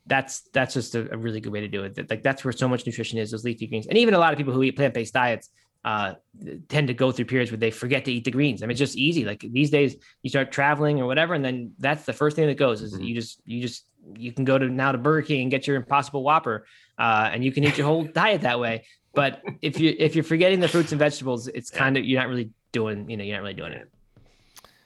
that's 0.05 0.41
that's 0.53 0.73
just 0.73 0.95
a, 0.95 1.13
a, 1.13 1.17
really 1.17 1.39
good 1.39 1.53
way 1.53 1.61
to 1.61 1.67
do 1.67 1.83
it. 1.83 2.09
Like 2.09 2.23
that's 2.23 2.43
where 2.43 2.51
so 2.51 2.67
much 2.67 2.85
nutrition 2.85 3.19
is 3.19 3.31
those 3.31 3.43
leafy 3.43 3.67
greens. 3.67 3.87
And 3.87 3.97
even 3.97 4.13
a 4.13 4.19
lot 4.19 4.33
of 4.33 4.37
people 4.37 4.53
who 4.53 4.63
eat 4.63 4.75
plant 4.75 4.93
based 4.93 5.13
diets 5.13 5.49
uh, 5.85 6.15
tend 6.67 6.87
to 6.87 6.93
go 6.93 7.11
through 7.11 7.25
periods 7.25 7.51
where 7.51 7.57
they 7.57 7.71
forget 7.71 8.05
to 8.05 8.11
eat 8.11 8.25
the 8.25 8.31
greens. 8.31 8.61
I 8.61 8.65
mean, 8.65 8.71
it's 8.71 8.79
just 8.79 8.97
easy. 8.97 9.23
Like 9.23 9.39
these 9.39 9.69
days, 9.69 9.95
you 10.23 10.29
start 10.29 10.51
traveling 10.51 10.99
or 10.99 11.05
whatever, 11.05 11.33
and 11.33 11.45
then 11.45 11.73
that's 11.79 12.03
the 12.05 12.13
first 12.13 12.35
thing 12.35 12.47
that 12.47 12.57
goes 12.57 12.81
is 12.81 12.93
mm-hmm. 12.93 13.03
you 13.03 13.15
just 13.15 13.41
you 13.45 13.61
just 13.61 13.85
you 14.15 14.31
can 14.31 14.45
go 14.45 14.57
to 14.57 14.67
now 14.67 14.91
to 14.91 14.97
Burger 14.97 15.25
King 15.25 15.43
and 15.43 15.51
get 15.51 15.67
your 15.67 15.77
Impossible 15.77 16.23
Whopper, 16.23 16.65
uh, 16.99 17.29
and 17.31 17.43
you 17.43 17.51
can 17.51 17.63
eat 17.63 17.77
your 17.77 17.87
whole 17.87 18.03
diet 18.13 18.41
that 18.41 18.59
way. 18.59 18.85
But 19.13 19.41
if 19.61 19.79
you 19.79 19.95
if 19.97 20.15
you're 20.15 20.23
forgetting 20.23 20.59
the 20.59 20.67
fruits 20.67 20.91
and 20.91 20.99
vegetables, 20.99 21.47
it's 21.47 21.71
kind 21.71 21.97
of 21.97 22.05
you're 22.05 22.19
not 22.19 22.29
really 22.29 22.51
doing 22.71 23.09
you 23.09 23.17
know 23.17 23.23
you're 23.23 23.37
not 23.37 23.41
really 23.41 23.55
doing 23.55 23.73
it. 23.73 23.89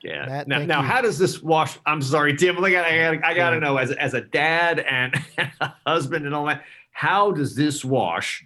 Yeah. 0.01 0.25
Matt, 0.25 0.47
now, 0.47 0.59
now 0.59 0.81
how 0.81 1.01
does 1.01 1.17
this 1.17 1.41
wash? 1.41 1.77
I'm 1.85 2.01
sorry, 2.01 2.35
Tim. 2.35 2.63
I 2.63 2.71
got 2.71 2.85
I 2.85 3.15
got 3.15 3.25
I 3.25 3.33
got 3.33 3.49
to 3.51 3.59
know 3.59 3.77
as 3.77 3.91
as 3.91 4.13
a 4.13 4.21
dad 4.21 4.79
and 4.79 5.13
a 5.61 5.73
husband 5.85 6.25
and 6.25 6.33
all 6.33 6.45
that. 6.45 6.63
How 6.91 7.31
does 7.31 7.55
this 7.55 7.83
wash? 7.83 8.45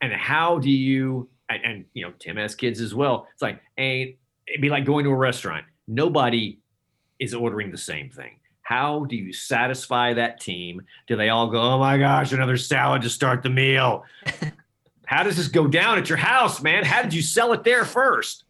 And 0.00 0.12
how 0.12 0.58
do 0.58 0.70
you 0.70 1.28
and, 1.50 1.64
and 1.64 1.84
you 1.92 2.06
know 2.06 2.12
Tim 2.18 2.36
has 2.36 2.54
kids 2.54 2.80
as 2.80 2.94
well. 2.94 3.26
It's 3.32 3.42
like 3.42 3.60
ain't 3.76 4.16
it'd 4.46 4.62
be 4.62 4.70
like 4.70 4.84
going 4.84 5.04
to 5.04 5.10
a 5.10 5.16
restaurant. 5.16 5.64
Nobody 5.86 6.58
is 7.18 7.34
ordering 7.34 7.70
the 7.70 7.78
same 7.78 8.08
thing 8.10 8.39
How 8.70 9.04
do 9.04 9.16
you 9.16 9.32
satisfy 9.32 10.14
that 10.14 10.38
team? 10.38 10.82
Do 11.08 11.16
they 11.16 11.28
all 11.28 11.48
go, 11.48 11.60
oh 11.60 11.78
my 11.80 11.98
gosh, 11.98 12.30
another 12.30 12.56
salad 12.56 13.02
to 13.02 13.10
start 13.10 13.42
the 13.42 13.50
meal? 13.50 14.04
How 15.06 15.24
does 15.24 15.36
this 15.36 15.48
go 15.48 15.66
down 15.66 15.98
at 15.98 16.08
your 16.08 16.18
house, 16.18 16.62
man? 16.62 16.84
How 16.84 17.02
did 17.02 17.12
you 17.12 17.20
sell 17.20 17.52
it 17.52 17.64
there 17.64 17.84
first? 17.84 18.44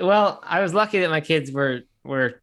Well, 0.00 0.42
I 0.46 0.62
was 0.62 0.72
lucky 0.72 1.00
that 1.00 1.10
my 1.10 1.20
kids 1.20 1.52
were 1.52 1.82
were 2.04 2.40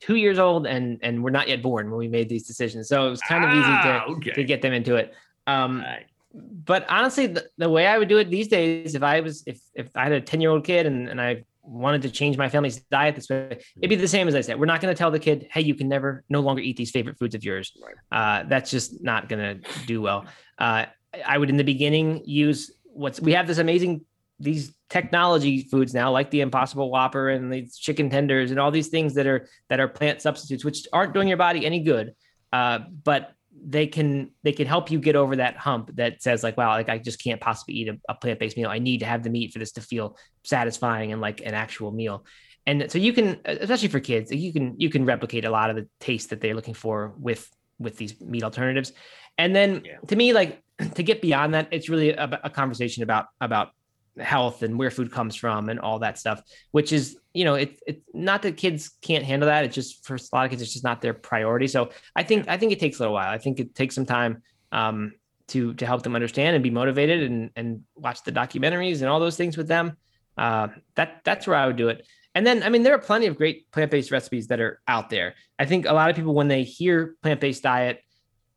two 0.00 0.14
years 0.14 0.38
old 0.38 0.66
and 0.66 1.00
and 1.02 1.22
were 1.22 1.30
not 1.30 1.50
yet 1.50 1.60
born 1.60 1.90
when 1.90 1.98
we 1.98 2.08
made 2.08 2.30
these 2.30 2.46
decisions, 2.46 2.88
so 2.88 3.06
it 3.06 3.10
was 3.10 3.20
kind 3.20 3.44
of 3.44 3.50
ah, 3.50 3.52
easy 3.52 3.88
to 3.88 3.94
ah, 3.94 4.16
okay. 4.16 4.30
to 4.30 4.42
get 4.42 4.62
them 4.62 4.72
into 4.72 4.96
it. 4.96 5.12
Um, 5.46 5.82
right. 5.82 6.06
But 6.32 6.86
honestly, 6.88 7.26
the, 7.26 7.44
the, 7.58 7.68
way 7.68 7.86
I 7.86 7.98
would 7.98 8.08
do 8.08 8.16
it 8.16 8.30
these 8.30 8.48
days, 8.48 8.94
if 8.94 9.02
I 9.02 9.20
was 9.20 9.42
if 9.46 9.60
if 9.74 9.94
I 9.94 10.04
had 10.04 10.12
a 10.12 10.20
ten 10.22 10.40
year 10.40 10.48
old 10.48 10.64
kid 10.64 10.86
and 10.86 11.10
and 11.10 11.20
I 11.20 11.44
wanted 11.64 12.02
to 12.02 12.10
change 12.10 12.36
my 12.36 12.48
family's 12.48 12.80
diet 12.90 13.16
this 13.16 13.28
way, 13.28 13.58
it'd 13.76 13.90
be 13.90 13.96
the 13.96 14.08
same 14.08 14.28
as 14.28 14.34
I 14.34 14.40
said. 14.40 14.58
We're 14.58 14.66
not 14.66 14.80
going 14.80 14.94
to 14.94 14.98
tell 14.98 15.10
the 15.10 15.18
kid, 15.18 15.48
hey, 15.50 15.62
you 15.62 15.74
can 15.74 15.88
never 15.88 16.24
no 16.28 16.40
longer 16.40 16.62
eat 16.62 16.76
these 16.76 16.90
favorite 16.90 17.18
foods 17.18 17.34
of 17.34 17.44
yours. 17.44 17.72
Right. 17.82 17.94
Uh, 18.10 18.44
that's 18.48 18.70
just 18.70 19.02
not 19.02 19.28
going 19.28 19.60
to 19.60 19.70
do 19.86 20.00
well. 20.00 20.26
Uh, 20.58 20.86
I 21.26 21.38
would 21.38 21.50
in 21.50 21.56
the 21.56 21.64
beginning 21.64 22.22
use 22.24 22.72
what's 22.84 23.20
we 23.20 23.32
have 23.32 23.46
this 23.46 23.58
amazing 23.58 24.02
these 24.40 24.74
technology 24.90 25.62
foods 25.62 25.94
now 25.94 26.10
like 26.10 26.30
the 26.30 26.40
impossible 26.40 26.90
whopper 26.90 27.30
and 27.30 27.52
these 27.52 27.76
chicken 27.76 28.10
tenders 28.10 28.50
and 28.50 28.60
all 28.60 28.70
these 28.70 28.88
things 28.88 29.14
that 29.14 29.26
are 29.26 29.48
that 29.68 29.80
are 29.80 29.88
plant 29.88 30.20
substitutes 30.20 30.64
which 30.64 30.86
aren't 30.92 31.14
doing 31.14 31.28
your 31.28 31.36
body 31.36 31.64
any 31.64 31.80
good 31.80 32.14
uh, 32.52 32.80
but 33.02 33.32
they 33.66 33.86
can 33.86 34.30
they 34.42 34.52
can 34.52 34.66
help 34.66 34.90
you 34.90 34.98
get 34.98 35.16
over 35.16 35.36
that 35.36 35.56
hump 35.56 35.90
that 35.94 36.22
says 36.22 36.42
like 36.42 36.56
wow 36.56 36.70
like 36.70 36.88
i 36.88 36.98
just 36.98 37.22
can't 37.22 37.40
possibly 37.40 37.74
eat 37.74 37.88
a, 37.88 37.98
a, 38.08 38.14
plant-based 38.14 38.56
meal. 38.56 38.68
I 38.68 38.78
need 38.78 39.00
to 39.00 39.06
have 39.06 39.22
the 39.22 39.30
meat 39.30 39.52
for 39.52 39.58
this 39.58 39.72
to 39.72 39.80
feel 39.80 40.16
satisfying 40.42 41.12
and 41.12 41.20
like 41.20 41.40
an 41.40 41.54
actual 41.54 41.90
meal. 41.90 42.24
And 42.66 42.90
so 42.90 42.98
you 42.98 43.12
can 43.12 43.40
especially 43.44 43.88
for 43.88 44.00
kids 44.00 44.30
you 44.30 44.52
can 44.52 44.74
you 44.78 44.90
can 44.90 45.04
replicate 45.04 45.44
a 45.44 45.50
lot 45.50 45.70
of 45.70 45.76
the 45.76 45.88
taste 46.00 46.30
that 46.30 46.40
they're 46.40 46.54
looking 46.54 46.74
for 46.74 47.14
with 47.18 47.48
with 47.78 47.96
these 47.96 48.20
meat 48.20 48.42
alternatives. 48.42 48.92
And 49.38 49.54
then 49.54 49.82
yeah. 49.84 49.98
to 50.08 50.16
me 50.16 50.32
like 50.32 50.62
to 50.94 51.02
get 51.02 51.22
beyond 51.22 51.54
that, 51.54 51.68
it's 51.70 51.88
really 51.88 52.10
a, 52.10 52.40
a 52.44 52.50
conversation 52.50 53.02
about 53.02 53.26
about 53.40 53.70
health 54.18 54.62
and 54.62 54.78
where 54.78 54.90
food 54.90 55.10
comes 55.10 55.34
from 55.34 55.68
and 55.68 55.80
all 55.80 55.98
that 55.98 56.18
stuff 56.18 56.40
which 56.70 56.92
is 56.92 57.18
you 57.34 57.44
know 57.44 57.54
it's 57.54 57.80
it, 57.86 58.02
not 58.14 58.42
that 58.42 58.56
kids 58.56 58.92
can't 59.02 59.24
handle 59.24 59.48
that. 59.48 59.64
It's 59.64 59.74
just 59.74 60.06
for 60.06 60.14
a 60.14 60.18
lot 60.32 60.44
of 60.44 60.50
kids 60.50 60.62
it's 60.62 60.72
just 60.72 60.84
not 60.84 61.02
their 61.02 61.12
priority. 61.12 61.66
So 61.66 61.90
i 62.16 62.22
think 62.22 62.48
i 62.48 62.56
think 62.56 62.72
it 62.72 62.80
takes 62.80 62.98
a 62.98 63.02
little 63.02 63.14
while. 63.14 63.28
I 63.28 63.38
think 63.38 63.60
it 63.60 63.74
takes 63.74 63.94
some 63.94 64.06
time 64.06 64.42
um, 64.72 65.12
to 65.48 65.74
to 65.74 65.84
help 65.84 66.02
them 66.02 66.14
understand 66.14 66.54
and 66.54 66.62
be 66.62 66.70
motivated 66.70 67.30
and 67.30 67.50
and 67.56 67.82
watch 67.96 68.22
the 68.22 68.32
documentaries 68.32 69.00
and 69.00 69.08
all 69.10 69.20
those 69.20 69.36
things 69.36 69.56
with 69.56 69.68
them. 69.68 69.96
Uh, 70.38 70.68
that 70.94 71.20
that's 71.24 71.46
where 71.46 71.56
i 71.56 71.66
would 71.66 71.76
do 71.76 71.88
it. 71.88 72.06
And 72.36 72.46
then 72.46 72.62
i 72.62 72.68
mean 72.68 72.84
there 72.84 72.94
are 72.94 72.98
plenty 72.98 73.26
of 73.26 73.36
great 73.36 73.70
plant-based 73.72 74.10
recipes 74.12 74.46
that 74.46 74.60
are 74.60 74.80
out 74.86 75.10
there. 75.10 75.34
I 75.58 75.66
think 75.66 75.86
a 75.86 75.92
lot 75.92 76.10
of 76.10 76.16
people 76.16 76.34
when 76.34 76.48
they 76.48 76.62
hear 76.62 77.16
plant-based 77.22 77.62
diet 77.62 78.00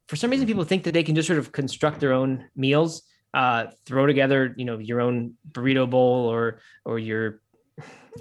for 0.07 0.15
some 0.15 0.29
reason 0.29 0.47
people 0.47 0.63
think 0.63 0.83
that 0.83 0.93
they 0.93 1.03
can 1.03 1.15
just 1.15 1.27
sort 1.27 1.39
of 1.39 1.51
construct 1.51 1.99
their 1.99 2.13
own 2.13 2.45
meals 2.55 3.03
uh, 3.33 3.67
throw 3.85 4.05
together 4.05 4.53
you 4.57 4.65
know 4.65 4.77
your 4.77 5.01
own 5.01 5.33
burrito 5.51 5.89
bowl 5.89 6.27
or 6.27 6.59
or 6.85 6.97
your 6.97 7.41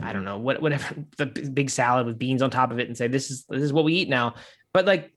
i 0.03 0.13
don't 0.13 0.25
know 0.25 0.39
what 0.39 0.61
whatever 0.61 0.95
the 1.17 1.27
big 1.27 1.71
salad 1.71 2.07
with 2.07 2.19
beans 2.19 2.43
on 2.43 2.51
top 2.51 2.71
of 2.71 2.79
it 2.79 2.89
and 2.89 2.97
say 2.97 3.09
this 3.09 3.31
is 3.31 3.45
this 3.49 3.63
is 3.63 3.73
what 3.73 3.85
we 3.85 3.95
eat 3.95 4.09
now. 4.09 4.35
But 4.73 4.85
like 4.85 5.13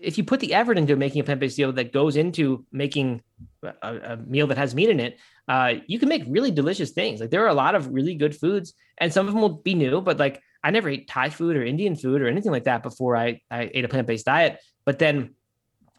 if 0.00 0.16
you 0.16 0.24
put 0.24 0.40
the 0.40 0.54
effort 0.54 0.78
into 0.78 0.96
making 0.96 1.20
a 1.20 1.24
plant-based 1.24 1.58
meal 1.58 1.72
that 1.72 1.92
goes 1.92 2.16
into 2.16 2.64
making 2.72 3.22
a, 3.62 3.72
a 3.82 4.16
meal 4.16 4.46
that 4.46 4.56
has 4.56 4.74
meat 4.74 4.88
in 4.88 5.00
it 5.00 5.18
uh, 5.48 5.74
you 5.86 5.98
can 5.98 6.08
make 6.08 6.24
really 6.26 6.50
delicious 6.50 6.90
things. 6.90 7.20
Like 7.20 7.30
there 7.30 7.44
are 7.44 7.48
a 7.48 7.54
lot 7.54 7.74
of 7.76 7.92
really 7.92 8.14
good 8.14 8.34
foods 8.34 8.74
and 8.98 9.12
some 9.12 9.28
of 9.28 9.34
them 9.34 9.42
will 9.42 9.60
be 9.62 9.74
new 9.74 10.00
but 10.00 10.18
like 10.18 10.42
i 10.64 10.70
never 10.70 10.88
ate 10.88 11.06
thai 11.06 11.28
food 11.30 11.56
or 11.56 11.64
indian 11.64 11.94
food 11.94 12.20
or 12.22 12.26
anything 12.26 12.50
like 12.50 12.64
that 12.64 12.82
before 12.82 13.16
i, 13.16 13.40
I 13.50 13.70
ate 13.72 13.84
a 13.84 13.88
plant-based 13.88 14.26
diet. 14.26 14.58
But 14.84 14.98
then 14.98 15.34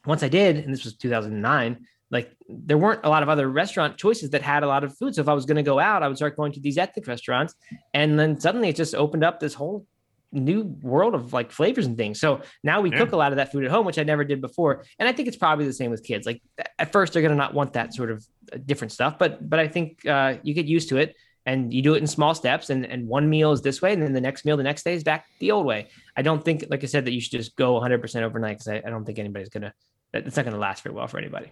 once 0.08 0.24
I 0.24 0.30
did, 0.30 0.58
and 0.58 0.74
this 0.74 0.86
was 0.86 0.96
2009, 0.96 1.86
like 2.10 2.36
there 2.48 2.78
weren't 2.78 3.02
a 3.04 3.10
lot 3.10 3.24
of 3.24 3.30
other 3.30 3.50
restaurant 3.50 3.98
choices 3.98 4.30
that 4.30 4.42
had 4.42 4.64
a 4.64 4.68
lot 4.68 4.84
of 4.84 4.98
food. 4.98 5.16
So 5.16 5.22
if 5.22 5.28
I 5.28 5.34
was 5.34 5.46
going 5.46 5.58
to 5.58 5.64
go 5.64 5.80
out, 5.80 6.04
I 6.04 6.08
would 6.08 6.18
start 6.18 6.38
going 6.38 6.54
to 6.54 6.60
these 6.60 6.78
ethnic 6.78 7.08
restaurants. 7.08 7.56
And 7.94 8.18
then 8.18 8.40
suddenly 8.40 8.70
it 8.70 8.76
just 8.76 8.96
opened 8.96 9.24
up 9.24 9.40
this 9.40 9.54
whole 9.54 9.86
new 10.32 10.64
world 10.82 11.16
of 11.16 11.34
like 11.34 11.52
flavors 11.52 11.86
and 11.86 11.98
things. 11.98 12.20
So 12.20 12.42
now 12.64 12.82
we 12.82 12.92
yeah. 12.92 12.98
cook 12.98 13.12
a 13.12 13.18
lot 13.18 13.32
of 13.32 13.38
that 13.38 13.52
food 13.52 13.66
at 13.66 13.72
home, 13.72 13.86
which 13.86 13.98
I 13.98 14.04
never 14.04 14.24
did 14.24 14.42
before. 14.42 14.86
And 15.00 15.08
I 15.08 15.12
think 15.12 15.28
it's 15.28 15.38
probably 15.38 15.66
the 15.66 15.74
same 15.74 15.92
with 15.92 16.04
kids. 16.04 16.26
Like 16.26 16.42
at 16.80 16.92
first 16.92 17.14
they're 17.14 17.22
going 17.22 17.32
to 17.32 17.38
not 17.38 17.54
want 17.54 17.74
that 17.74 17.94
sort 17.94 18.12
of 18.12 18.26
uh, 18.54 18.58
different 18.66 18.94
stuff, 18.94 19.18
but, 19.20 19.50
but 19.50 19.60
I 19.60 19.68
think 19.68 20.06
uh, 20.06 20.36
you 20.44 20.54
get 20.54 20.66
used 20.66 20.90
to 20.90 20.98
it 20.98 21.16
and 21.46 21.74
you 21.74 21.82
do 21.82 21.94
it 21.94 22.00
in 22.00 22.08
small 22.08 22.36
steps 22.36 22.70
and, 22.70 22.86
and 22.86 23.08
one 23.08 23.30
meal 23.30 23.52
is 23.52 23.62
this 23.62 23.82
way. 23.82 23.94
And 23.94 24.02
then 24.02 24.14
the 24.14 24.22
next 24.22 24.46
meal, 24.46 24.56
the 24.56 24.64
next 24.64 24.84
day 24.84 24.94
is 24.94 25.04
back 25.04 25.26
the 25.40 25.52
old 25.52 25.66
way. 25.66 25.90
I 26.16 26.22
don't 26.22 26.44
think, 26.44 26.66
like 26.70 26.84
I 26.84 26.88
said, 26.88 27.06
that 27.06 27.12
you 27.12 27.22
should 27.22 27.32
just 27.32 27.56
go 27.58 27.80
100% 27.80 28.22
overnight. 28.22 28.60
Cause 28.60 28.68
I, 28.70 28.78
I 28.78 28.90
don't 28.90 29.06
think 29.06 29.20
anybody's 29.20 29.50
going 29.50 29.64
to 29.64 29.74
it's 30.14 30.38
not 30.38 30.44
going 30.44 30.54
to 30.54 30.60
last 30.60 30.84
very 30.84 30.96
well 30.96 31.08
for 31.08 31.18
anybody. 31.18 31.52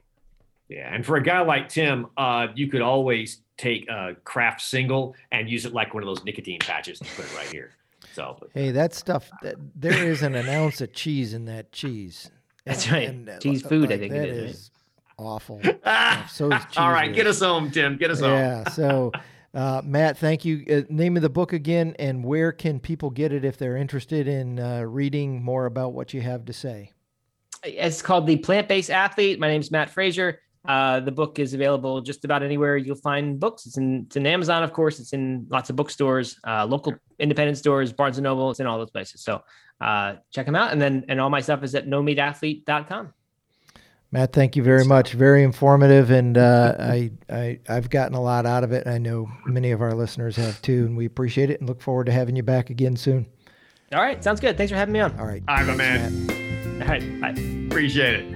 Yeah, 0.70 0.94
and 0.94 1.06
for 1.06 1.18
a 1.18 1.24
guy 1.24 1.42
like 1.42 1.70
Tim, 1.70 2.08
uh, 2.18 2.48
you 2.56 2.68
could 2.68 2.82
always 2.82 3.42
take 3.58 3.88
a 3.90 4.16
Kraft 4.24 4.62
single 4.62 5.16
and 5.32 5.50
use 5.50 5.66
it 5.66 5.74
like 5.74 5.94
one 5.94 6.02
of 6.04 6.08
those 6.08 6.24
nicotine 6.26 6.60
patches 6.60 7.00
and 7.00 7.10
put 7.16 7.26
it 7.26 7.36
right 7.36 7.48
here. 7.48 7.72
So 8.14 8.38
hey, 8.54 8.72
that 8.72 8.94
stuff 8.94 9.30
that 9.42 9.56
there 9.76 10.10
isn't 10.10 10.36
an 10.36 10.50
ounce 10.50 10.82
of 10.82 10.94
cheese 10.94 11.34
in 11.34 11.46
that 11.46 11.72
cheese. 11.72 12.32
That's 12.66 12.90
right. 12.90 13.10
And, 13.10 13.30
uh, 13.30 13.40
cheese 13.40 13.62
food, 13.62 13.90
like, 13.90 13.92
I 13.92 13.98
think 13.98 14.14
it 14.14 14.30
is 14.30 14.50
is, 14.50 14.56
is 14.58 14.72
awful. 15.18 15.62
so 16.30 16.52
is 16.52 16.64
All 16.78 16.92
right, 16.92 17.14
get 17.14 17.28
us 17.28 17.40
home, 17.42 17.72
Tim. 17.72 17.98
Get 17.98 18.12
us 18.12 18.20
home. 18.20 18.32
Yeah. 18.32 18.70
So. 18.70 19.12
Uh, 19.56 19.82
Matt, 19.86 20.18
thank 20.18 20.44
you. 20.44 20.66
Uh, 20.70 20.82
name 20.94 21.16
of 21.16 21.22
the 21.22 21.30
book 21.30 21.54
again, 21.54 21.96
and 21.98 22.26
where 22.26 22.52
can 22.52 22.78
people 22.78 23.10
get 23.10 23.32
it 23.32 23.46
if 23.46 23.58
they're 23.58 23.78
interested 23.78 24.28
in 24.28 24.60
uh, 24.60 24.82
reading 24.82 25.42
more 25.42 25.66
about 25.66 25.94
what 25.94 26.14
you 26.14 26.20
have 26.20 26.44
to 26.44 26.52
say? 26.52 26.92
It's 27.64 28.02
called 28.02 28.28
The 28.28 28.36
Plant 28.36 28.68
Based 28.68 28.90
Athlete. 28.90 29.40
My 29.40 29.48
name 29.48 29.62
is 29.62 29.72
Matt 29.72 29.90
Frazier. 29.90 30.42
Uh, 30.68 31.00
the 31.00 31.12
book 31.12 31.40
is 31.40 31.54
available 31.54 32.02
just 32.02 32.26
about 32.26 32.44
anywhere 32.44 32.78
you'll 32.78 32.96
find 32.96 33.40
books. 33.40 33.66
It's 33.66 33.78
in, 33.78 34.04
it's 34.06 34.16
in 34.16 34.26
Amazon, 34.26 34.64
of 34.64 34.74
course. 34.74 35.00
It's 35.00 35.14
in 35.14 35.46
lots 35.50 35.70
of 35.70 35.76
bookstores, 35.76 36.40
uh, 36.48 36.66
local 36.66 36.94
independent 37.20 37.58
stores, 37.58 37.94
Barnes 37.94 38.18
and 38.18 38.24
Noble. 38.24 38.52
It's 38.52 38.60
in 38.60 38.68
all 38.68 38.78
those 38.78 38.92
places. 38.92 39.22
So 39.22 39.44
uh, 39.82 40.16
check 40.32 40.46
them 40.46 40.56
out. 40.56 40.72
And 40.72 40.82
then, 40.82 41.06
and 41.10 41.20
all 41.22 41.30
my 41.30 41.42
stuff 41.42 41.64
is 41.64 41.76
at 41.76 41.88
nomeatathlete.com. 41.88 43.14
Matt, 44.12 44.32
thank 44.34 44.56
you 44.56 44.64
very 44.64 44.86
much. 44.86 45.12
Very 45.12 45.44
informative, 45.44 46.10
and 46.10 46.38
uh, 46.38 46.76
I, 46.80 47.12
I 47.30 47.60
I've 47.68 47.90
gotten 47.90 48.16
a 48.16 48.22
lot 48.22 48.46
out 48.46 48.64
of 48.64 48.72
it. 48.72 48.88
I 48.88 48.98
know 48.98 49.28
many 49.46 49.72
of 49.72 49.82
our 49.82 49.94
listeners 49.94 50.38
have 50.38 50.62
too, 50.62 50.86
and 50.86 50.96
we 50.96 51.06
appreciate 51.06 51.50
it 51.50 51.60
and 51.60 51.68
look 51.68 51.82
forward 51.82 52.06
to 52.06 52.14
having 52.14 52.38
you 52.38 52.44
back 52.44 52.70
again 52.70 52.96
soon. 52.96 53.26
All 53.94 54.02
right, 54.02 54.24
sounds 54.24 54.40
good. 54.40 54.56
Thanks 54.56 54.72
for 54.72 54.78
having 54.78 54.94
me 54.94 55.02
on. 55.02 55.20
All 55.20 55.26
right, 55.26 55.44
I'm 55.50 55.70
a 55.70 55.76
man. 55.76 56.26
Matt. 56.28 56.46
All 56.82 56.88
right. 56.88 57.22
Bye. 57.22 57.42
Appreciate 57.70 58.20
it. 58.20 58.35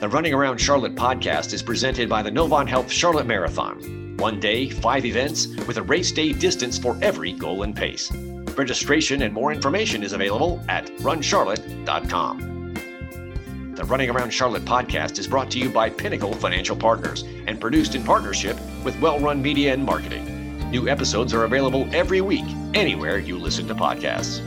The 0.00 0.08
Running 0.08 0.32
Around 0.32 0.58
Charlotte 0.58 0.94
podcast 0.94 1.52
is 1.52 1.60
presented 1.60 2.08
by 2.08 2.22
the 2.22 2.30
Novant 2.30 2.68
Health 2.68 2.88
Charlotte 2.88 3.26
Marathon. 3.26 4.16
One 4.18 4.38
day, 4.38 4.70
five 4.70 5.04
events 5.04 5.48
with 5.66 5.76
a 5.76 5.82
race 5.82 6.12
day 6.12 6.32
distance 6.32 6.78
for 6.78 6.96
every 7.02 7.32
goal 7.32 7.64
and 7.64 7.74
pace. 7.74 8.12
Registration 8.56 9.22
and 9.22 9.34
more 9.34 9.50
information 9.50 10.04
is 10.04 10.12
available 10.12 10.64
at 10.68 10.86
runcharlotte.com. 10.98 12.74
The 13.74 13.84
Running 13.86 14.10
Around 14.10 14.30
Charlotte 14.30 14.64
podcast 14.64 15.18
is 15.18 15.26
brought 15.26 15.50
to 15.50 15.58
you 15.58 15.68
by 15.68 15.90
Pinnacle 15.90 16.32
Financial 16.32 16.76
Partners 16.76 17.24
and 17.48 17.60
produced 17.60 17.96
in 17.96 18.04
partnership 18.04 18.56
with 18.84 18.96
Well 19.00 19.18
Run 19.18 19.42
Media 19.42 19.72
and 19.72 19.84
Marketing. 19.84 20.70
New 20.70 20.88
episodes 20.88 21.34
are 21.34 21.42
available 21.42 21.88
every 21.92 22.20
week, 22.20 22.46
anywhere 22.72 23.18
you 23.18 23.36
listen 23.36 23.66
to 23.66 23.74
podcasts. 23.74 24.44